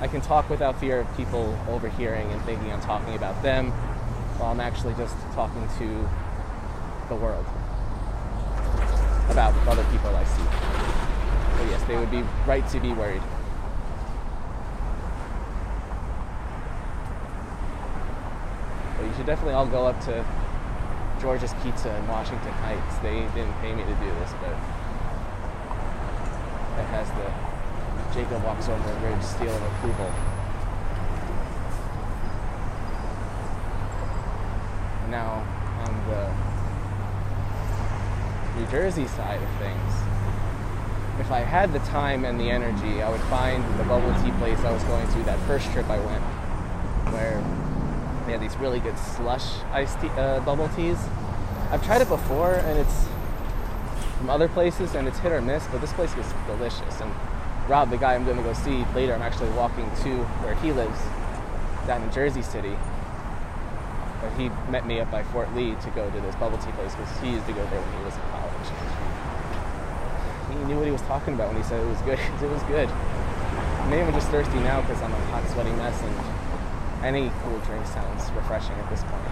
I 0.00 0.08
can 0.08 0.20
talk 0.20 0.50
without 0.50 0.80
fear 0.80 0.98
of 0.98 1.16
people 1.16 1.56
overhearing 1.68 2.28
and 2.32 2.42
thinking 2.42 2.72
I'm 2.72 2.80
talking 2.80 3.14
about 3.14 3.40
them 3.44 3.70
while 4.40 4.50
I'm 4.50 4.60
actually 4.60 4.94
just 4.94 5.14
talking 5.34 5.62
to 5.78 6.08
the 7.08 7.14
world 7.14 7.46
about 9.30 9.54
other 9.68 9.84
people 9.92 10.10
I 10.16 10.24
see. 10.24 10.42
So 11.56 11.70
yes, 11.70 11.84
they 11.84 11.96
would 11.96 12.10
be 12.10 12.24
right 12.46 12.66
to 12.70 12.80
be 12.80 12.92
worried. 12.92 13.22
Definitely 19.26 19.54
all 19.54 19.66
go 19.66 19.86
up 19.86 20.00
to 20.06 20.24
George's 21.20 21.54
Pizza 21.62 21.94
in 21.94 22.08
Washington 22.08 22.50
Heights. 22.50 22.98
They 22.98 23.20
didn't 23.38 23.54
pay 23.60 23.72
me 23.72 23.84
to 23.84 23.94
do 23.94 24.10
this, 24.18 24.32
but 24.40 24.50
it 26.80 26.86
has 26.90 27.06
the 27.10 27.30
Jacob 28.12 28.42
walks 28.42 28.68
over 28.68 28.90
a 28.90 28.96
bridge 28.98 29.22
seal 29.22 29.54
of 29.54 29.62
approval. 29.62 30.10
Now 35.10 35.46
on 35.86 35.94
the 36.10 36.26
New 38.58 38.66
Jersey 38.72 39.06
side 39.06 39.40
of 39.40 39.48
things, 39.60 39.92
if 41.20 41.30
I 41.30 41.40
had 41.40 41.72
the 41.72 41.80
time 41.90 42.24
and 42.24 42.40
the 42.40 42.50
energy, 42.50 43.00
I 43.00 43.10
would 43.10 43.20
find 43.22 43.62
the 43.78 43.84
bubble 43.84 44.12
tea 44.24 44.32
place 44.38 44.58
I 44.64 44.72
was 44.72 44.82
going 44.84 45.06
to 45.06 45.22
that 45.22 45.38
first 45.46 45.70
trip 45.70 45.88
I 45.88 46.00
went, 46.00 46.24
where 47.14 47.40
they 48.30 48.38
had 48.38 48.48
these 48.48 48.56
really 48.58 48.78
good 48.78 48.96
slush 48.96 49.58
iced 49.72 50.00
tea, 50.00 50.08
uh, 50.10 50.38
bubble 50.40 50.68
teas. 50.76 50.98
I've 51.72 51.84
tried 51.84 52.00
it 52.00 52.08
before, 52.08 52.54
and 52.54 52.78
it's 52.78 53.08
from 54.18 54.30
other 54.30 54.46
places, 54.46 54.94
and 54.94 55.08
it's 55.08 55.18
hit 55.18 55.32
or 55.32 55.40
miss. 55.40 55.66
But 55.72 55.80
this 55.80 55.92
place 55.94 56.14
was 56.14 56.26
delicious. 56.46 57.00
And 57.00 57.12
Rob, 57.68 57.90
the 57.90 57.96
guy 57.96 58.14
I'm 58.14 58.24
going 58.24 58.36
to 58.36 58.44
go 58.44 58.52
see 58.52 58.84
later, 58.94 59.14
I'm 59.14 59.22
actually 59.22 59.50
walking 59.50 59.90
to 60.06 60.22
where 60.46 60.54
he 60.54 60.70
lives, 60.70 60.96
down 61.88 62.04
in 62.04 62.12
Jersey 62.12 62.42
City. 62.42 62.76
But 64.22 64.30
he 64.38 64.48
met 64.70 64.86
me 64.86 65.00
up 65.00 65.10
by 65.10 65.24
Fort 65.24 65.52
Lee 65.56 65.74
to 65.82 65.90
go 65.90 66.08
to 66.08 66.20
this 66.20 66.36
bubble 66.36 66.58
tea 66.58 66.70
place 66.78 66.94
because 66.94 67.10
he 67.18 67.30
used 67.32 67.46
to 67.46 67.52
go 67.52 67.66
there 67.66 67.82
when 67.82 67.98
he 67.98 68.04
was 68.04 68.14
in 68.14 68.22
college. 68.30 68.70
He 70.54 70.64
knew 70.70 70.78
what 70.78 70.86
he 70.86 70.92
was 70.92 71.02
talking 71.02 71.34
about 71.34 71.48
when 71.48 71.56
he 71.56 71.66
said 71.66 71.82
it 71.82 71.88
was 71.90 72.00
good. 72.02 72.20
it 72.42 72.50
was 72.50 72.62
good. 72.70 72.86
Maybe 73.90 74.06
I'm 74.06 74.14
just 74.14 74.30
thirsty 74.30 74.60
now 74.62 74.82
because 74.82 75.02
I'm 75.02 75.10
a 75.10 75.18
hot, 75.34 75.42
sweaty 75.50 75.72
mess, 75.72 76.00
and 76.02 76.39
any 77.02 77.30
cool 77.42 77.58
drink 77.60 77.86
sounds 77.86 78.30
refreshing 78.32 78.76
at 78.76 78.90
this 78.90 79.02
point. 79.04 79.24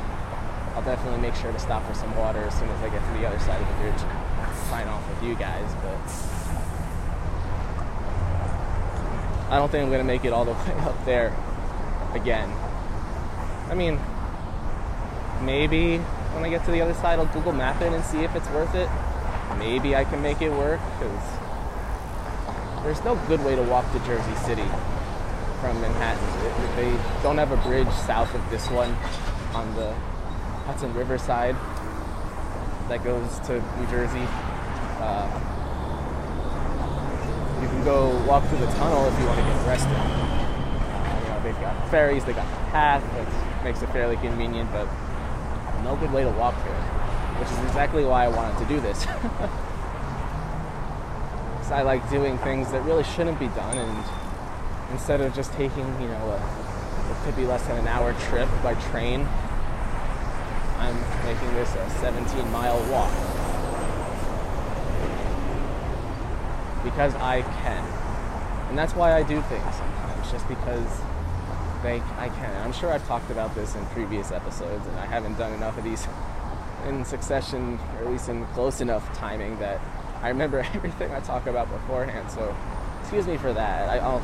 I'll 0.74 0.82
definitely 0.82 1.20
make 1.20 1.34
sure 1.34 1.52
to 1.52 1.58
stop 1.58 1.86
for 1.86 1.94
some 1.94 2.16
water 2.16 2.40
as 2.40 2.58
soon 2.58 2.68
as 2.68 2.82
I 2.82 2.88
get 2.88 3.04
to 3.04 3.18
the 3.18 3.26
other 3.26 3.38
side 3.40 3.60
of 3.60 3.68
the 3.68 3.74
bridge. 3.74 4.00
and 4.00 4.56
Sign 4.70 4.88
off 4.88 5.06
with 5.08 5.22
you 5.22 5.34
guys, 5.34 5.68
but 5.82 5.98
I 9.52 9.58
don't 9.58 9.70
think 9.70 9.84
I'm 9.84 9.90
gonna 9.90 10.04
make 10.04 10.24
it 10.24 10.32
all 10.32 10.44
the 10.44 10.52
way 10.70 10.74
up 10.80 11.04
there 11.04 11.36
again. 12.14 12.50
I 13.68 13.74
mean, 13.74 13.98
maybe 15.42 15.98
when 15.98 16.44
I 16.44 16.48
get 16.48 16.64
to 16.66 16.70
the 16.70 16.80
other 16.80 16.94
side, 16.94 17.18
I'll 17.18 17.26
Google 17.26 17.52
Map 17.52 17.82
it 17.82 17.92
and 17.92 18.04
see 18.04 18.22
if 18.24 18.34
it's 18.34 18.48
worth 18.50 18.74
it. 18.74 18.88
Maybe 19.58 19.96
I 19.96 20.04
can 20.04 20.22
make 20.22 20.40
it 20.40 20.50
work 20.50 20.80
because 20.98 21.22
there's 22.82 23.02
no 23.04 23.16
good 23.26 23.44
way 23.44 23.56
to 23.56 23.62
walk 23.62 23.90
to 23.92 23.98
Jersey 24.00 24.34
City 24.46 24.68
from 25.60 25.80
Manhattan. 25.80 26.76
They 26.76 26.90
don't 27.22 27.38
have 27.38 27.52
a 27.52 27.56
bridge 27.68 27.90
south 28.06 28.34
of 28.34 28.50
this 28.50 28.68
one 28.70 28.94
on 29.54 29.74
the 29.74 29.92
Hudson 30.66 30.94
River 30.94 31.18
side 31.18 31.56
that 32.88 33.02
goes 33.04 33.38
to 33.46 33.54
New 33.78 33.86
Jersey. 33.86 34.24
Uh, 35.00 35.28
you 37.62 37.68
can 37.68 37.84
go 37.84 38.16
walk 38.26 38.46
through 38.48 38.58
the 38.58 38.72
tunnel 38.78 39.06
if 39.06 39.18
you 39.18 39.26
want 39.26 39.38
to 39.38 39.44
get 39.44 39.66
arrested. 39.66 39.92
Uh, 39.92 41.20
you 41.22 41.28
know, 41.28 41.40
they've 41.42 41.60
got 41.60 41.90
ferries, 41.90 42.24
they've 42.24 42.36
got 42.36 42.46
a 42.46 42.70
path 42.70 43.02
that 43.14 43.64
makes 43.64 43.82
it 43.82 43.90
fairly 43.90 44.16
convenient, 44.16 44.70
but 44.70 44.88
no 45.82 45.96
good 45.96 46.12
way 46.12 46.22
to 46.22 46.30
walk 46.30 46.54
here, 46.62 46.74
which 47.40 47.50
is 47.50 47.58
exactly 47.66 48.04
why 48.04 48.24
I 48.24 48.28
wanted 48.28 48.58
to 48.58 48.64
do 48.66 48.80
this. 48.80 49.06
I 51.70 51.82
like 51.82 52.08
doing 52.08 52.38
things 52.38 52.72
that 52.72 52.82
really 52.84 53.04
shouldn't 53.04 53.38
be 53.38 53.48
done, 53.48 53.76
and 53.76 54.04
instead 54.90 55.20
of 55.20 55.34
just 55.34 55.52
taking, 55.52 55.86
you 56.00 56.08
know, 56.08 56.30
a, 56.30 57.10
it 57.10 57.24
could 57.24 57.36
be 57.36 57.46
less 57.46 57.66
than 57.66 57.78
an 57.78 57.88
hour 57.88 58.12
trip 58.28 58.48
by 58.62 58.74
train, 58.90 59.26
I'm 60.78 60.94
making 61.24 61.52
this 61.54 61.74
a 61.74 61.90
17 62.00 62.50
mile 62.52 62.78
walk. 62.90 63.12
Because 66.84 67.14
I 67.16 67.42
can. 67.42 67.84
And 68.68 68.78
that's 68.78 68.94
why 68.94 69.14
I 69.14 69.22
do 69.22 69.40
things 69.42 69.74
sometimes, 69.74 70.30
just 70.30 70.46
because 70.48 71.00
they, 71.82 72.00
I 72.16 72.28
can. 72.28 72.56
I'm 72.62 72.72
sure 72.72 72.92
I've 72.92 73.06
talked 73.06 73.30
about 73.30 73.54
this 73.54 73.74
in 73.74 73.84
previous 73.86 74.30
episodes, 74.30 74.86
and 74.86 74.98
I 74.98 75.06
haven't 75.06 75.36
done 75.36 75.52
enough 75.52 75.76
of 75.78 75.84
these 75.84 76.06
in 76.86 77.04
succession, 77.04 77.78
or 77.96 78.04
at 78.04 78.10
least 78.10 78.28
in 78.28 78.44
close 78.46 78.80
enough 78.80 79.12
timing 79.16 79.58
that 79.58 79.80
I 80.22 80.28
remember 80.28 80.58
everything 80.74 81.10
I 81.12 81.20
talk 81.20 81.46
about 81.46 81.70
beforehand. 81.70 82.30
So, 82.30 82.54
excuse 83.00 83.26
me 83.26 83.36
for 83.36 83.52
that. 83.52 83.88
I, 83.88 83.98
I'll, 83.98 84.22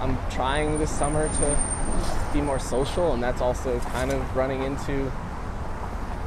I'm 0.00 0.16
trying 0.30 0.78
this 0.78 0.90
summer 0.90 1.28
to 1.28 2.30
be 2.32 2.40
more 2.40 2.58
social, 2.58 3.14
and 3.14 3.22
that's 3.22 3.40
also 3.40 3.80
kind 3.80 4.12
of 4.12 4.36
running 4.36 4.62
into 4.62 5.10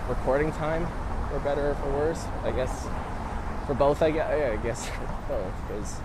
recording 0.09 0.51
time. 0.53 0.87
for 1.29 1.39
better 1.39 1.71
or 1.71 1.75
for 1.75 1.91
worse. 1.91 2.25
I 2.43 2.51
guess 2.51 2.87
for 3.65 3.73
both. 3.73 4.01
I 4.01 4.11
guess, 4.11 4.29
yeah, 4.37 4.51
I 4.51 4.63
guess 4.63 4.89
both 5.29 5.53
because 5.67 5.95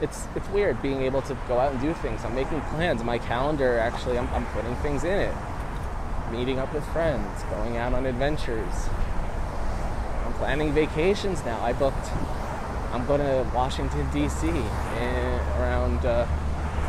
it's 0.00 0.26
it's 0.34 0.48
weird 0.48 0.82
being 0.82 1.02
able 1.02 1.22
to 1.22 1.36
go 1.46 1.58
out 1.58 1.72
and 1.72 1.80
do 1.80 1.94
things. 1.94 2.24
I'm 2.24 2.34
making 2.34 2.60
plans. 2.62 3.04
My 3.04 3.18
calendar 3.18 3.78
actually, 3.78 4.18
I'm, 4.18 4.28
I'm 4.30 4.46
putting 4.46 4.74
things 4.76 5.04
in 5.04 5.18
it. 5.20 5.34
Meeting 6.32 6.58
up 6.58 6.74
with 6.74 6.84
friends, 6.86 7.42
going 7.50 7.76
out 7.76 7.92
on 7.94 8.06
adventures. 8.06 8.74
I'm 10.26 10.32
planning 10.34 10.72
vacations 10.72 11.44
now. 11.44 11.60
I 11.62 11.72
booked. 11.72 12.08
I'm 12.92 13.06
going 13.06 13.20
to 13.20 13.48
Washington 13.54 14.08
D.C. 14.12 14.48
Around 14.48 16.06
uh, 16.06 16.26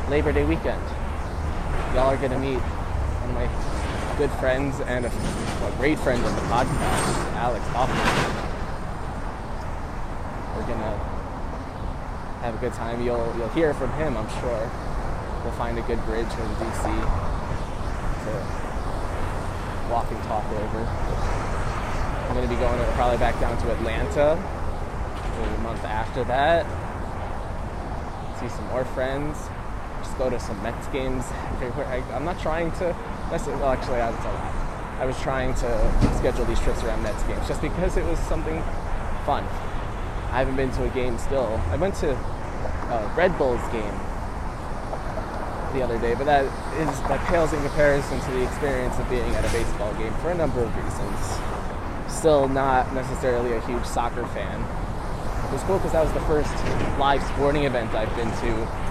Labor 0.09 0.31
Day 0.31 0.45
weekend. 0.45 0.83
Y'all 1.95 2.13
are 2.13 2.17
to 2.17 2.37
meet 2.37 2.59
one 2.59 3.29
of 3.29 3.35
my 3.35 4.17
good 4.17 4.29
friends 4.39 4.79
and 4.81 5.03
a, 5.03 5.09
a 5.09 5.71
great 5.77 5.97
friend 5.97 6.23
of 6.23 6.35
the 6.35 6.41
podcast, 6.41 7.33
Alex 7.33 7.65
Hoffman. 7.73 8.05
We're 10.53 10.67
gonna 10.69 10.95
have 12.41 12.53
a 12.53 12.57
good 12.59 12.73
time. 12.73 13.01
You'll 13.01 13.33
you'll 13.35 13.49
hear 13.49 13.73
from 13.73 13.91
him, 13.93 14.15
I'm 14.15 14.29
sure. 14.41 14.69
We'll 15.43 15.57
find 15.57 15.79
a 15.79 15.81
good 15.81 16.03
bridge 16.05 16.29
in 16.29 16.49
DC 16.61 16.85
to 18.21 18.33
walk 19.89 20.05
and 20.11 20.21
talk 20.29 20.45
over. 20.45 20.85
I'm 22.29 22.35
gonna 22.35 22.47
be 22.47 22.61
going 22.61 22.77
probably 22.93 23.17
back 23.17 23.39
down 23.39 23.57
to 23.57 23.71
Atlanta 23.71 24.33
a 24.33 25.57
month 25.63 25.83
after 25.83 26.23
that. 26.25 26.65
See 28.39 28.49
some 28.49 28.67
more 28.67 28.85
friends. 28.85 29.49
Go 30.17 30.29
to 30.29 30.39
some 30.39 30.61
Mets 30.63 30.87
games. 30.87 31.25
I, 31.31 32.03
am 32.11 32.25
not 32.25 32.39
trying 32.39 32.71
to. 32.73 32.95
Well, 33.29 33.65
actually, 33.65 33.97
that's 33.97 34.25
a. 34.25 34.65
I 34.99 35.05
was 35.05 35.19
trying 35.21 35.53
to 35.55 36.15
schedule 36.17 36.45
these 36.45 36.59
trips 36.61 36.81
around 36.83 37.03
Mets 37.03 37.21
games 37.23 37.45
just 37.47 37.61
because 37.61 37.97
it 37.97 38.05
was 38.05 38.17
something 38.19 38.61
fun. 39.25 39.43
I 40.31 40.39
haven't 40.39 40.55
been 40.55 40.71
to 40.71 40.83
a 40.83 40.89
game 40.89 41.17
still. 41.17 41.61
I 41.69 41.75
went 41.75 41.95
to 41.95 42.11
a 42.11 43.13
Red 43.15 43.37
Bulls 43.37 43.61
game 43.71 43.93
the 45.73 45.83
other 45.83 45.99
day, 45.99 46.15
but 46.15 46.25
that 46.25 46.45
is 46.79 47.01
that 47.07 47.19
pales 47.27 47.51
in 47.51 47.61
comparison 47.61 48.19
to 48.21 48.31
the 48.31 48.43
experience 48.43 48.97
of 48.97 49.09
being 49.09 49.35
at 49.35 49.43
a 49.43 49.51
baseball 49.51 49.93
game 49.95 50.13
for 50.15 50.31
a 50.31 50.35
number 50.35 50.63
of 50.63 50.71
reasons. 50.75 51.19
Still 52.07 52.47
not 52.47 52.93
necessarily 52.93 53.53
a 53.53 53.61
huge 53.61 53.85
soccer 53.85 54.25
fan. 54.27 54.61
It 54.61 55.51
was 55.51 55.61
cool 55.63 55.77
because 55.77 55.91
that 55.91 56.03
was 56.03 56.13
the 56.13 56.21
first 56.21 56.51
live 56.97 57.21
sporting 57.35 57.65
event 57.65 57.93
I've 57.93 58.13
been 58.15 58.31
to 58.31 58.84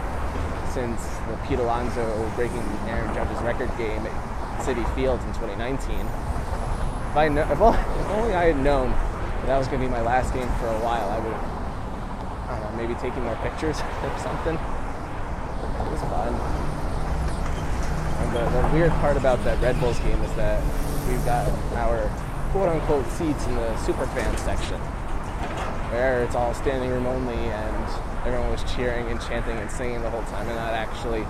since 0.74 1.06
the 1.30 1.38
Pete 1.46 1.60
Alonso 1.60 2.04
breaking 2.34 2.58
Aaron 2.90 3.14
Judge's 3.14 3.40
record 3.42 3.70
game 3.78 4.04
at 4.04 4.60
Citi 4.66 4.84
Field 4.96 5.20
in 5.22 5.32
2019. 5.38 6.00
If, 6.00 7.16
I 7.16 7.26
if, 7.52 7.60
only 8.10 8.34
I 8.34 8.46
had 8.46 8.58
known 8.58 8.90
that 8.90 9.46
that 9.46 9.58
was 9.58 9.68
going 9.68 9.80
to 9.80 9.86
be 9.86 9.90
my 9.90 10.02
last 10.02 10.34
game 10.34 10.48
for 10.58 10.66
a 10.66 10.78
while, 10.80 11.08
I 11.10 11.18
would 11.20 11.32
have 11.32 12.74
maybe 12.76 12.94
taking 12.94 13.22
more 13.22 13.36
pictures 13.36 13.78
or 14.02 14.18
something. 14.18 14.58
It 14.58 15.90
was 15.94 16.02
fun. 16.10 16.34
And 18.18 18.34
the, 18.34 18.42
the 18.50 18.74
weird 18.74 18.90
part 18.98 19.16
about 19.16 19.44
that 19.44 19.62
Red 19.62 19.78
Bulls 19.78 20.00
game 20.00 20.20
is 20.22 20.34
that 20.34 20.60
we've 21.06 21.24
got 21.24 21.46
our 21.78 22.10
quote 22.50 22.68
unquote 22.68 23.06
seats 23.12 23.46
in 23.46 23.54
the 23.54 23.76
super 23.78 24.06
fan 24.06 24.36
section 24.38 24.80
where 25.94 26.24
it's 26.24 26.34
all 26.34 26.52
standing 26.52 26.90
room 26.90 27.06
only 27.06 27.36
and 27.36 28.13
everyone 28.24 28.50
was 28.50 28.64
cheering 28.74 29.06
and 29.08 29.20
chanting 29.20 29.56
and 29.58 29.70
singing 29.70 30.00
the 30.02 30.10
whole 30.10 30.22
time 30.24 30.46
and 30.48 30.56
not 30.56 30.72
actually 30.72 31.26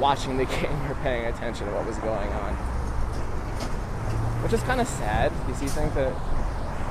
watching 0.00 0.36
the 0.36 0.44
game 0.56 0.90
or 0.90 0.94
paying 1.02 1.26
attention 1.26 1.66
to 1.66 1.72
what 1.72 1.86
was 1.86 1.98
going 1.98 2.28
on. 2.32 2.54
Which 4.42 4.52
is 4.52 4.62
kind 4.62 4.80
of 4.80 4.88
sad 4.88 5.32
because 5.46 5.62
you 5.62 5.68
think 5.68 5.94
that 5.94 6.12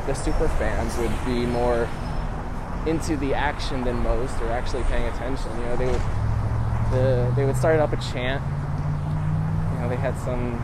the 0.07 0.13
super 0.13 0.47
fans 0.47 0.97
would 0.97 1.13
be 1.25 1.45
more 1.45 1.89
into 2.87 3.17
the 3.17 3.33
action 3.33 3.83
than 3.83 3.97
most 3.99 4.39
or 4.41 4.47
actually 4.51 4.83
paying 4.83 5.05
attention. 5.13 5.51
You 5.59 5.65
know, 5.65 5.75
they 5.75 5.85
would 5.85 6.01
the, 6.91 7.31
they 7.35 7.45
would 7.45 7.55
start 7.55 7.79
up 7.79 7.93
a 7.93 7.97
chant. 7.97 8.43
You 9.73 9.79
know, 9.79 9.89
they 9.89 9.95
had 9.95 10.17
some 10.19 10.59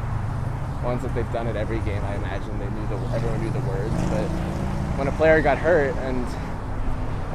ones 0.83 1.01
that 1.01 1.15
they've 1.15 1.31
done 1.31 1.47
at 1.47 1.55
every 1.55 1.79
game. 1.79 2.03
I 2.03 2.15
imagine 2.15 2.59
they 2.59 2.69
knew 2.69 2.87
the 2.87 3.15
everyone 3.15 3.43
knew 3.43 3.49
the 3.49 3.65
words, 3.67 3.95
but 4.11 4.27
when 4.97 5.07
a 5.07 5.11
player 5.13 5.41
got 5.41 5.57
hurt 5.57 5.95
and 5.97 6.25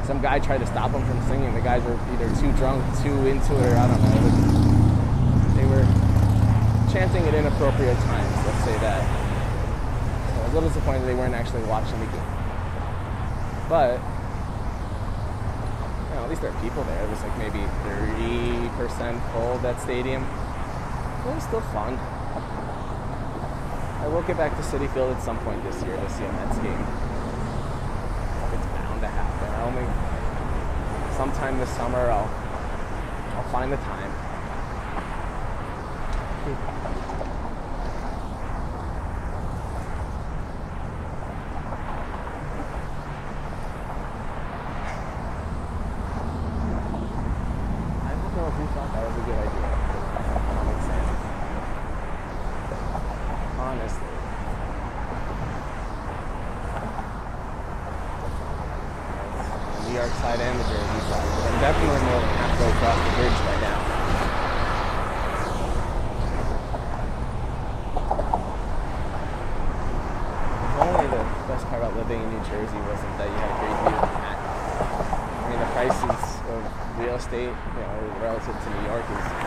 some 0.05 0.21
guy 0.21 0.39
tried 0.39 0.59
to 0.59 0.67
stop 0.67 0.91
him 0.91 1.03
from 1.05 1.21
singing, 1.27 1.53
the 1.53 1.61
guys 1.61 1.83
were 1.83 1.97
either 2.13 2.29
too 2.39 2.51
drunk, 2.53 2.83
too 3.01 3.15
into 3.27 3.53
it, 3.55 3.71
or 3.71 3.77
I 3.77 3.87
don't 3.87 4.01
know. 4.01 5.55
They 5.55 5.65
were 5.65 5.85
chanting 6.91 7.23
at 7.27 7.33
inappropriate 7.33 7.97
times. 7.97 8.35
Let's 8.45 8.63
say 8.65 8.77
that. 8.79 9.01
So 10.27 10.41
I 10.41 10.43
was 10.43 10.51
a 10.51 10.55
little 10.55 10.69
disappointed 10.69 11.05
they 11.07 11.15
weren't 11.15 11.35
actually 11.35 11.63
watching 11.63 11.99
the 11.99 12.07
game, 12.07 12.31
but 13.69 13.99
at 16.23 16.29
least 16.29 16.41
there 16.41 16.51
are 16.51 16.61
people 16.61 16.83
there. 16.85 17.03
It 17.03 17.09
was 17.09 17.21
like 17.21 17.37
maybe 17.37 17.59
30% 17.83 19.19
full 19.33 19.57
that 19.59 19.79
stadium. 19.81 20.23
It 20.23 21.35
was 21.35 21.43
still 21.43 21.61
fun. 21.75 21.99
I 23.99 24.07
will 24.07 24.23
get 24.23 24.37
back 24.37 24.55
to 24.55 24.63
Citi 24.63 24.91
Field 24.93 25.15
at 25.15 25.21
some 25.21 25.37
point 25.39 25.63
this 25.63 25.83
year 25.83 25.95
to 25.95 26.09
see 26.09 26.23
a 26.23 26.31
Mets 26.31 26.57
game. 26.59 26.79
It's 28.55 28.67
bound 28.71 29.01
to 29.01 29.07
happen. 29.07 29.47
I 29.51 29.63
only 29.67 29.87
sometime 31.33 31.57
this 31.57 31.69
summer 31.71 32.11
I'll 32.11 32.29
I'll 33.35 33.49
find 33.49 33.71
the 33.71 33.77
time. 33.77 34.02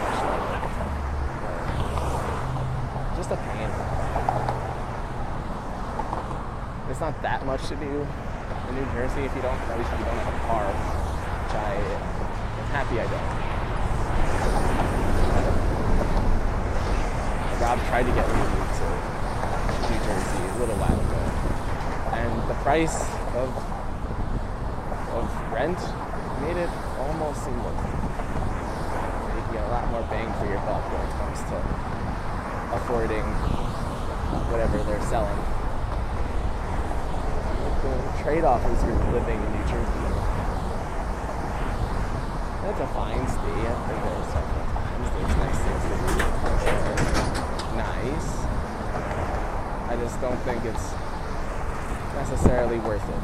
Much 0.02 0.18
uh, 0.18 0.26
longer. 0.26 0.58
Just 3.16 3.30
a 3.30 3.36
fan. 3.36 3.70
It's 6.90 7.00
not 7.00 7.22
that 7.22 7.46
much 7.46 7.68
to 7.68 7.76
do 7.76 7.84
in 7.86 8.74
New 8.74 8.86
Jersey 8.92 9.22
if 9.22 9.36
you 9.36 9.42
don't, 9.42 9.54
at 9.54 9.78
least 9.78 9.92
if 9.92 9.98
you 10.00 10.04
don't 10.04 10.18
have 10.18 10.34
a 10.34 10.38
car, 10.50 10.66
which 10.66 11.54
I 11.54 11.74
am 12.58 12.66
happy 12.74 12.98
I 12.98 13.06
don't. 13.06 13.30
Rob 17.62 17.78
tried 17.86 18.02
to 18.02 18.12
get 18.18 18.26
me 18.26 18.42
to 18.82 18.86
New 19.86 19.98
Jersey 20.02 20.42
a 20.42 20.58
little 20.58 20.78
while 20.82 20.98
ago, 20.98 21.22
and 22.18 22.50
the 22.50 22.54
price 22.64 22.98
of 23.36 23.54
of 25.14 25.24
rent 25.52 25.78
made 26.42 26.56
it 26.56 26.70
almost 26.98 27.44
seem 27.44 27.58
like 27.62 27.80
you 29.34 29.42
get 29.52 29.64
a 29.64 29.70
lot 29.70 29.90
more 29.90 30.02
bang 30.08 30.32
for 30.40 30.46
your 30.46 30.60
buck 30.64 30.82
when 30.88 31.00
it 31.04 31.12
comes 31.20 31.40
to 31.50 31.58
affording 32.76 33.24
whatever 34.50 34.78
they're 34.84 35.02
selling 35.08 35.56
the 37.86 38.22
trade-off 38.22 38.64
is 38.66 38.82
you're 38.82 39.12
living 39.12 39.38
in 39.38 39.52
New 39.52 39.64
Jersey. 39.70 40.06
That's 42.66 42.80
a 42.80 42.88
fine. 42.90 43.20
I've 43.22 43.86
been 43.86 44.00
there 44.02 44.26
several 44.34 44.66
times. 44.74 45.06
There's 45.14 45.34
to. 45.38 45.76
Nice. 47.78 48.30
I 49.86 49.94
just 50.00 50.20
don't 50.20 50.40
think 50.42 50.64
it's 50.64 50.90
necessarily 52.14 52.78
worth 52.80 53.06
it. 53.08 53.22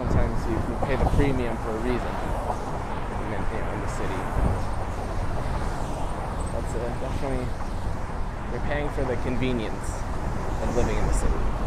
Sometimes 0.00 0.46
you, 0.48 0.56
you 0.56 0.76
pay 0.88 0.96
the 0.96 1.04
premium 1.12 1.56
for 1.58 1.76
a 1.76 1.80
reason 1.84 2.14
in, 3.28 3.36
in, 3.36 3.62
in 3.68 3.80
the 3.84 3.90
city. 3.92 4.20
That's 6.56 6.72
a, 6.72 6.82
definitely, 7.04 7.44
you're 8.50 8.64
paying 8.64 8.88
for 8.96 9.04
the 9.04 9.16
convenience 9.28 9.90
of 10.62 10.74
living 10.74 10.96
in 10.96 11.06
the 11.06 11.12
city. 11.12 11.60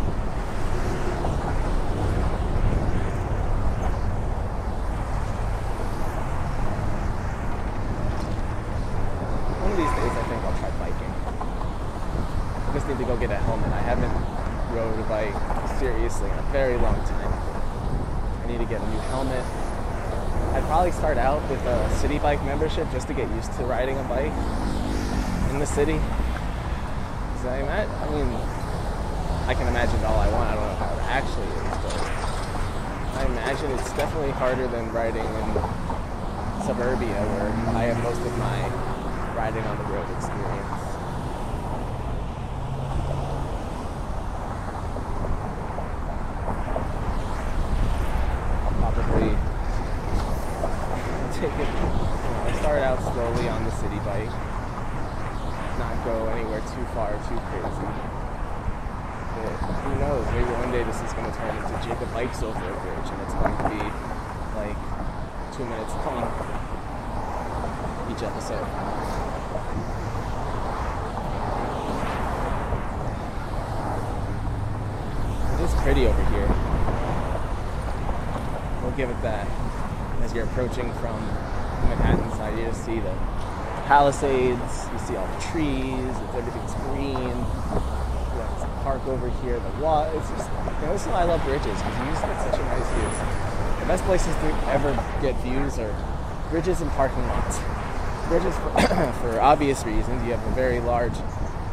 get 13.28 13.32
a 13.32 13.43
helmet. 13.43 13.72
I 13.72 13.80
haven't 13.80 14.12
rode 14.76 15.00
a 15.00 15.08
bike 15.08 15.32
seriously 15.80 16.30
in 16.30 16.38
a 16.38 16.48
very 16.52 16.76
long 16.76 17.00
time. 17.08 17.32
I 18.43 18.48
need 18.52 18.58
to 18.58 18.65
get 18.65 18.82
a 18.82 18.88
new 18.89 19.00
helmet. 19.13 19.45
I'd 20.58 20.65
probably 20.65 20.91
start 20.91 21.19
out 21.19 21.47
with 21.47 21.62
a 21.69 21.78
Citi 22.02 22.19
Bike 22.19 22.43
membership 22.45 22.89
just 22.91 23.08
to 23.10 23.13
get 23.13 23.30
used 23.38 23.54
to 23.54 23.63
riding 23.63 23.95
a 23.95 24.04
bike 24.10 24.34
in 25.54 25.60
the 25.60 25.67
city. 25.67 26.02
I, 27.45 27.86
I 27.86 28.10
mean, 28.10 28.26
I 29.45 29.54
can 29.54 29.67
imagine 29.67 30.04
all 30.06 30.17
I 30.17 30.30
want. 30.32 30.49
I 30.49 30.56
don't 30.56 30.65
know 30.65 30.76
how 30.82 30.95
it 30.95 31.04
actually 31.13 31.45
is, 31.45 31.78
but 31.84 31.93
I 33.19 33.26
imagine 33.26 33.69
it's 33.71 33.93
definitely 33.93 34.32
harder 34.32 34.67
than 34.67 34.91
riding 34.91 35.26
in 35.26 35.54
suburbia 36.65 37.13
where 37.13 37.52
I 37.76 37.91
have 37.91 38.02
most 38.02 38.21
of 38.21 38.38
my 38.39 38.58
riding 39.36 39.63
on 39.63 39.78
the 39.78 39.84
road 39.93 40.10
experience. 40.15 40.82
I'll 48.56 48.93
probably 48.95 49.36
take 51.36 51.52
it, 51.60 51.67
you 51.67 51.80
know, 51.84 52.60
start 52.63 52.82
out 52.82 53.02
slowly 53.04 53.49
on 53.49 53.63
the 53.65 53.71
Citi 53.71 53.99
Bike, 54.06 54.32
not 55.80 56.06
go 56.06 56.28
anywhere 56.28 56.62
too 56.62 56.86
far, 56.93 57.12
too 57.28 57.39
crazy. 57.52 57.89
But 59.34 59.49
who 59.84 60.45
knows? 60.74 60.82
Maybe 60.82 60.84
one 60.84 60.84
day 60.84 60.84
this 60.84 61.02
is 61.02 61.14
going 61.14 61.32
to 61.32 61.38
turn 61.38 61.56
into 61.56 61.88
Jacob 61.88 62.14
bikes 62.14 62.42
over 62.44 62.58
a 62.58 62.80
bridge, 62.82 63.10
and 63.12 63.22
it's 63.22 63.34
going 63.34 63.58
to 63.58 63.64
be 63.70 63.82
like 64.56 64.78
two 65.56 65.66
minutes 65.66 65.94
long 66.06 66.26
each 68.12 68.24
episode. 68.24 68.68
It 75.54 75.64
is 75.64 75.74
pretty 75.82 76.08
over 76.08 76.24
here. 76.26 76.50
We'll 78.82 78.98
give 78.98 79.10
it 79.10 79.22
that. 79.22 79.48
As 80.22 80.34
you're 80.34 80.46
approaching 80.46 80.92
from 80.94 81.20
the 81.22 81.88
Manhattan 81.88 82.32
side, 82.32 82.58
you 82.58 82.66
just 82.66 82.86
see 82.86 83.00
the 83.00 83.14
Palisades, 83.86 84.88
you 84.94 85.00
see 85.00 85.16
all 85.18 85.28
the 85.28 85.42
trees, 85.42 86.16
everything's 86.34 86.74
green. 86.76 87.46
Park 88.84 89.08
over 89.08 89.30
here, 89.41 89.60
the 89.60 89.82
water. 89.82 90.12
It's 90.19 90.30
just, 90.32 90.50
you 90.52 90.86
know, 90.86 90.91
this 90.91 91.04
is 91.04 91.08
why 91.08 91.22
I 91.22 91.24
love 91.24 91.41
bridges 91.46 91.63
because 91.63 91.98
you 92.00 92.06
just 92.12 92.22
get 92.22 92.52
such 92.52 92.60
a 92.60 92.65
nice 92.67 92.89
views. 92.91 93.15
The 93.80 93.88
best 93.88 94.04
places 94.04 94.36
to 94.36 94.48
ever 94.76 94.91
get 95.22 95.36
views 95.39 95.80
are 95.80 95.96
bridges 96.52 96.82
and 96.82 96.91
parking 96.91 97.26
lots. 97.28 97.60
Bridges, 98.28 98.54
for, 98.60 98.72
for 99.24 99.39
obvious 99.39 99.86
reasons, 99.86 100.22
you 100.28 100.36
have 100.36 100.46
a 100.46 100.52
very 100.52 100.82
large, 100.82 101.15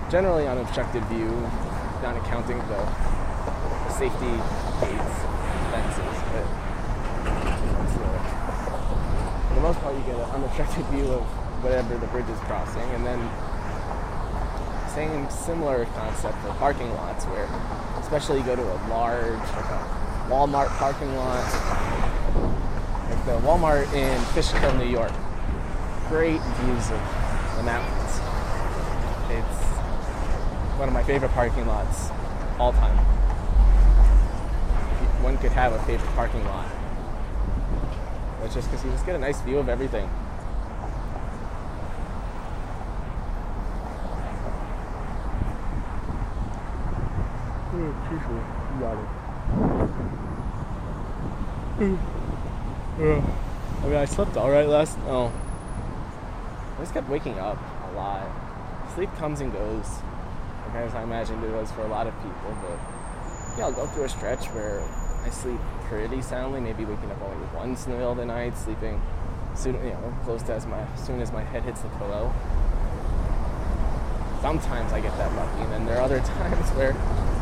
generally 0.09 0.47
unobstructed 0.47 1.03
view, 1.07 1.27
not 1.99 2.17
accounting 2.17 2.59
the 2.71 2.79
safety 3.99 4.31
gates, 4.79 5.19
fences, 5.75 6.15
but 6.31 6.47
for 9.51 9.55
the 9.55 9.61
most 9.61 9.81
part, 9.81 9.97
you 9.97 10.03
get 10.07 10.15
an 10.15 10.31
unobstructed 10.31 10.87
view 10.87 11.11
of 11.11 11.23
whatever 11.63 11.99
the 11.99 12.07
bridge 12.07 12.29
is 12.31 12.39
crossing, 12.47 12.89
and 12.95 13.05
then 13.05 13.19
same 14.95 15.31
similar 15.31 15.85
concept 15.87 16.37
for 16.39 16.49
parking 16.55 16.91
lots, 16.95 17.25
where 17.27 17.49
especially 18.01 18.39
you 18.39 18.45
go 18.45 18.57
to 18.57 18.63
a 18.63 18.79
large, 18.89 19.39
like 19.39 19.71
a 19.71 20.27
Walmart 20.29 20.69
parking 20.79 21.15
lot, 21.15 21.45
like 23.09 23.25
the 23.25 23.39
Walmart 23.47 23.93
in 23.95 24.21
Fishkill, 24.35 24.75
New 24.75 24.89
York. 24.89 25.13
Great 26.09 26.41
views 26.41 26.91
of 26.91 27.01
the 27.57 27.63
mountains. 27.63 28.21
It's 29.31 29.63
one 30.77 30.89
of 30.89 30.95
my 30.95 31.05
favorite 31.05 31.31
parking 31.33 31.67
lots 31.67 32.11
all 32.59 32.73
time. 32.73 32.97
One 35.23 35.39
could 35.39 35.53
have 35.53 35.73
a 35.73 35.79
favorite 35.85 36.11
parking 36.15 36.45
lot. 36.47 36.67
It's 38.43 38.55
just 38.55 38.71
because 38.71 38.85
you 38.85 38.91
just 38.91 39.07
get 39.07 39.15
a 39.15 39.19
nice 39.19 39.41
view 39.43 39.59
of 39.59 39.69
everything. 39.69 40.11
I 53.83 53.87
mean, 53.87 53.97
I 53.97 54.05
slept 54.05 54.37
all 54.37 54.51
right 54.51 54.67
last. 54.67 54.99
Oh, 55.07 55.33
I 56.77 56.81
just 56.81 56.93
kept 56.93 57.09
waking 57.09 57.39
up 57.39 57.57
a 57.89 57.93
lot. 57.95 58.27
Sleep 58.95 59.15
comes 59.17 59.41
and 59.41 59.53
goes, 59.53 59.87
like 60.67 60.75
as 60.75 60.95
I 60.95 61.05
imagined 61.05 61.45
it 61.45 61.53
was 61.53 61.71
for 61.71 61.83
a 61.83 61.89
lot 61.89 62.09
of 62.09 62.15
people. 62.17 62.57
But 62.63 62.79
yeah, 63.57 63.67
I'll 63.67 63.73
go 63.73 63.87
through 63.87 64.05
a 64.05 64.09
stretch 64.09 64.47
where 64.47 64.81
I 65.25 65.31
sleep 65.31 65.61
pretty 65.85 66.21
soundly. 66.21 66.61
Maybe 66.61 66.85
waking 66.85 67.13
up 67.13 67.23
only 67.23 67.47
once 67.55 67.87
in 67.87 67.93
the 67.93 67.99
middle 67.99 68.13
of 68.13 68.19
the 68.19 68.27
night, 68.27 68.57
sleeping 68.59 69.01
soon, 69.55 69.77
you 69.77 69.91
know, 69.91 70.15
close 70.25 70.43
to 70.45 70.55
as 70.55 70.67
my 70.67 70.85
soon 70.97 71.21
as 71.21 71.31
my 71.31 71.45
head 71.45 71.63
hits 71.63 71.83
the 71.83 71.89
pillow. 71.91 72.35
Sometimes 74.43 74.93
I 74.93 75.01
get 75.01 75.17
that 75.17 75.33
lucky, 75.37 75.63
and 75.63 75.73
then 75.73 75.87
there 75.87 75.99
are 75.99 76.03
other 76.03 76.19
times 76.39 76.69
where 76.71 76.93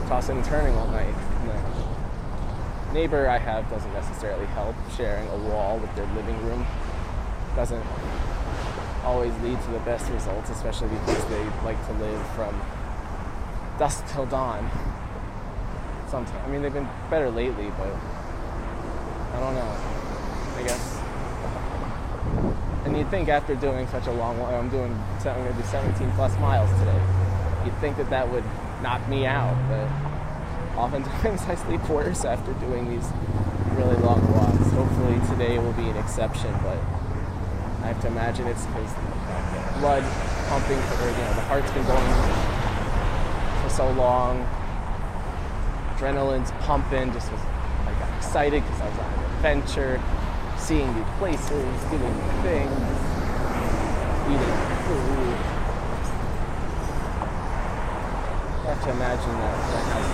tossing 0.08 0.38
and 0.38 0.44
turning 0.46 0.74
all 0.74 0.88
night. 0.88 1.14
The 2.86 2.94
neighbor 2.94 3.28
I 3.28 3.36
have 3.36 3.68
doesn't 3.68 3.92
necessarily 3.92 4.46
help. 4.46 4.74
Sharing 4.96 5.28
a 5.28 5.36
wall 5.36 5.78
with 5.78 5.94
their 5.94 6.06
living 6.14 6.42
room 6.46 6.66
doesn't 7.54 7.84
always 9.04 9.32
lead 9.40 9.60
to 9.60 9.70
the 9.70 9.80
best 9.80 10.10
results, 10.10 10.48
especially 10.48 10.88
because 10.88 11.24
they 11.26 11.44
like 11.62 11.86
to 11.86 11.92
live 11.94 12.26
from 12.30 12.58
dusk 13.78 14.06
till 14.08 14.24
dawn. 14.24 14.70
Sometimes, 16.08 16.42
I 16.42 16.48
mean, 16.48 16.62
they've 16.62 16.72
been 16.72 16.88
better 17.10 17.30
lately, 17.30 17.70
but 17.76 17.92
I 17.92 19.40
don't 19.40 19.54
know. 19.54 19.76
I 20.56 20.62
guess. 20.62 21.00
And 22.86 22.96
you'd 22.96 23.10
think 23.10 23.28
after 23.28 23.54
doing 23.54 23.86
such 23.88 24.06
a 24.06 24.12
long 24.12 24.40
I'm 24.40 24.70
doing, 24.70 24.90
I'm 25.18 25.22
going 25.22 25.52
to 25.52 25.52
do 25.52 25.68
17 25.68 26.10
plus 26.12 26.32
miles 26.40 26.70
today. 26.78 27.02
You'd 27.66 27.76
think 27.76 27.98
that 27.98 28.08
that 28.08 28.32
would 28.32 28.44
knock 28.82 29.06
me 29.08 29.26
out, 29.26 29.56
but 29.68 30.78
oftentimes 30.78 31.42
I 31.48 31.54
sleep 31.54 31.88
worse 31.88 32.24
after 32.24 32.52
doing 32.54 32.88
these 32.88 33.06
really 33.74 33.96
long 33.96 34.20
walks. 34.32 34.70
Hopefully 34.72 35.20
today 35.28 35.58
will 35.58 35.72
be 35.72 35.88
an 35.88 35.96
exception, 35.96 36.52
but 36.62 36.78
I 37.82 37.92
have 37.92 38.00
to 38.02 38.08
imagine 38.08 38.46
it's 38.46 38.66
because 38.66 38.92
blood 39.78 40.02
pumping, 40.48 40.80
for, 40.82 41.04
you 41.04 41.12
know, 41.12 41.34
the 41.34 41.46
heart's 41.46 41.70
been 41.70 41.86
going 41.86 42.02
for 43.62 43.70
so 43.70 43.90
long. 43.92 44.46
Adrenaline's 45.94 46.50
pumping. 46.64 47.12
Just 47.12 47.30
was, 47.30 47.40
I 47.40 47.92
got 47.98 48.16
excited 48.16 48.62
because 48.62 48.80
I 48.80 48.88
was 48.88 48.98
on 48.98 49.12
an 49.12 49.24
adventure, 49.36 50.02
seeing 50.56 50.92
new 50.94 51.04
places, 51.18 51.50
doing 51.90 52.02
new 52.02 52.42
things, 52.42 52.70
eating 54.26 54.56
food. 54.86 55.36
I 58.67 58.67
have 58.78 58.86
to 58.86 58.92
imagine 58.94 59.32
that 59.38 59.56
that 59.72 59.84
has. 59.90 60.06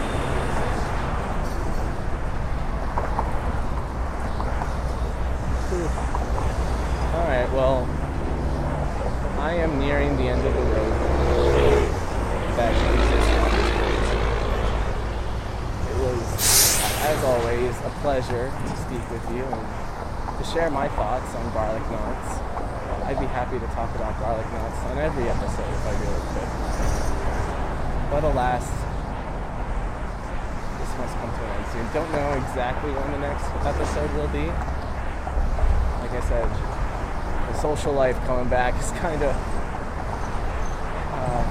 All 7.15 7.27
right. 7.29 7.53
Well, 7.53 7.89
I 9.39 9.55
am 9.55 9.79
nearing 9.79 10.17
the 10.17 10.25
end 10.25 10.47
of 10.47 10.55
the 10.55 10.61
road 10.61 10.93
that. 12.57 12.75
It 15.91 15.97
was, 16.01 16.21
as 17.03 17.25
always, 17.25 17.77
a 17.81 17.91
pleasure 18.01 18.51
to 18.51 18.77
speak 18.77 19.11
with 19.11 19.31
you 19.37 19.45
and 19.45 20.39
to 20.39 20.45
share 20.51 20.71
my 20.71 20.89
thoughts 20.89 21.35
on 21.35 21.53
garlic 21.53 21.83
knots. 21.91 22.41
I'd 23.05 23.21
be 23.21 23.27
happy 23.27 23.59
to 23.59 23.67
talk 23.67 23.95
about 23.95 24.19
garlic 24.21 24.47
knots 24.53 24.79
on 24.91 24.99
every 24.99 25.29
episode 25.29 25.69
if 25.69 25.87
I 25.87 25.91
really. 26.01 26.14
But 28.15 28.23
alas, 28.23 28.63
this 30.79 30.93
must 31.03 31.15
come 31.19 31.35
to 31.35 31.43
an 31.43 31.51
end 31.51 31.67
soon. 31.75 31.83
Don't 31.91 32.13
know 32.15 32.31
exactly 32.47 32.95
when 32.95 33.11
the 33.11 33.19
next 33.27 33.43
episode 33.67 34.07
will 34.15 34.31
be. 34.31 34.47
Like 35.99 36.15
I 36.15 36.23
said, 36.23 36.47
the 37.51 37.59
social 37.59 37.93
life 37.93 38.15
coming 38.23 38.47
back 38.49 38.75
has 38.75 38.93
kind 39.03 39.19
of 39.19 39.35
uh, 41.11 41.43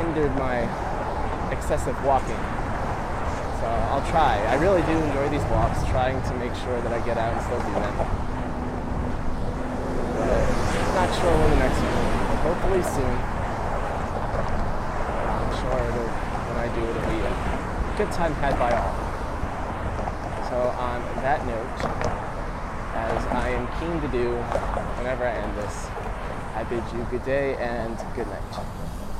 hindered 0.00 0.32
my 0.40 0.64
excessive 1.52 1.92
walking. 2.00 2.40
So 3.60 3.68
I'll 3.92 4.06
try. 4.08 4.40
I 4.48 4.56
really 4.56 4.80
do 4.88 4.96
enjoy 4.96 5.28
these 5.28 5.44
walks, 5.52 5.84
trying 5.92 6.16
to 6.24 6.32
make 6.40 6.56
sure 6.64 6.80
that 6.80 6.96
I 6.96 7.04
get 7.04 7.20
out 7.20 7.36
and 7.36 7.44
still 7.44 7.60
do 7.60 7.72
them. 7.84 8.00
But 10.24 10.40
not 10.96 11.12
sure 11.20 11.36
when 11.36 11.52
the 11.52 11.60
next 11.60 11.84
one 11.84 11.92
will 12.00 12.16
be, 12.16 12.32
hopefully 12.48 12.80
soon. 12.96 13.35
I'm 15.96 16.02
it'll, 16.02 16.12
when 16.48 16.58
I 16.58 16.68
do, 16.74 16.82
it'll 16.84 17.08
be 17.08 17.20
a 17.24 17.94
good 17.96 18.12
time 18.12 18.34
had 18.34 18.58
by 18.58 18.72
all. 18.72 18.94
So 20.50 20.56
on 20.78 21.00
that 21.22 21.46
note, 21.46 21.66
as 22.94 23.26
I 23.26 23.50
am 23.50 23.66
keen 23.80 24.00
to 24.02 24.08
do 24.08 24.36
whenever 24.98 25.24
I 25.24 25.32
end 25.32 25.56
this, 25.56 25.86
I 26.54 26.64
bid 26.64 26.82
you 26.94 27.06
good 27.10 27.24
day 27.24 27.56
and 27.56 27.96
good 28.14 28.26
night. 28.28 28.75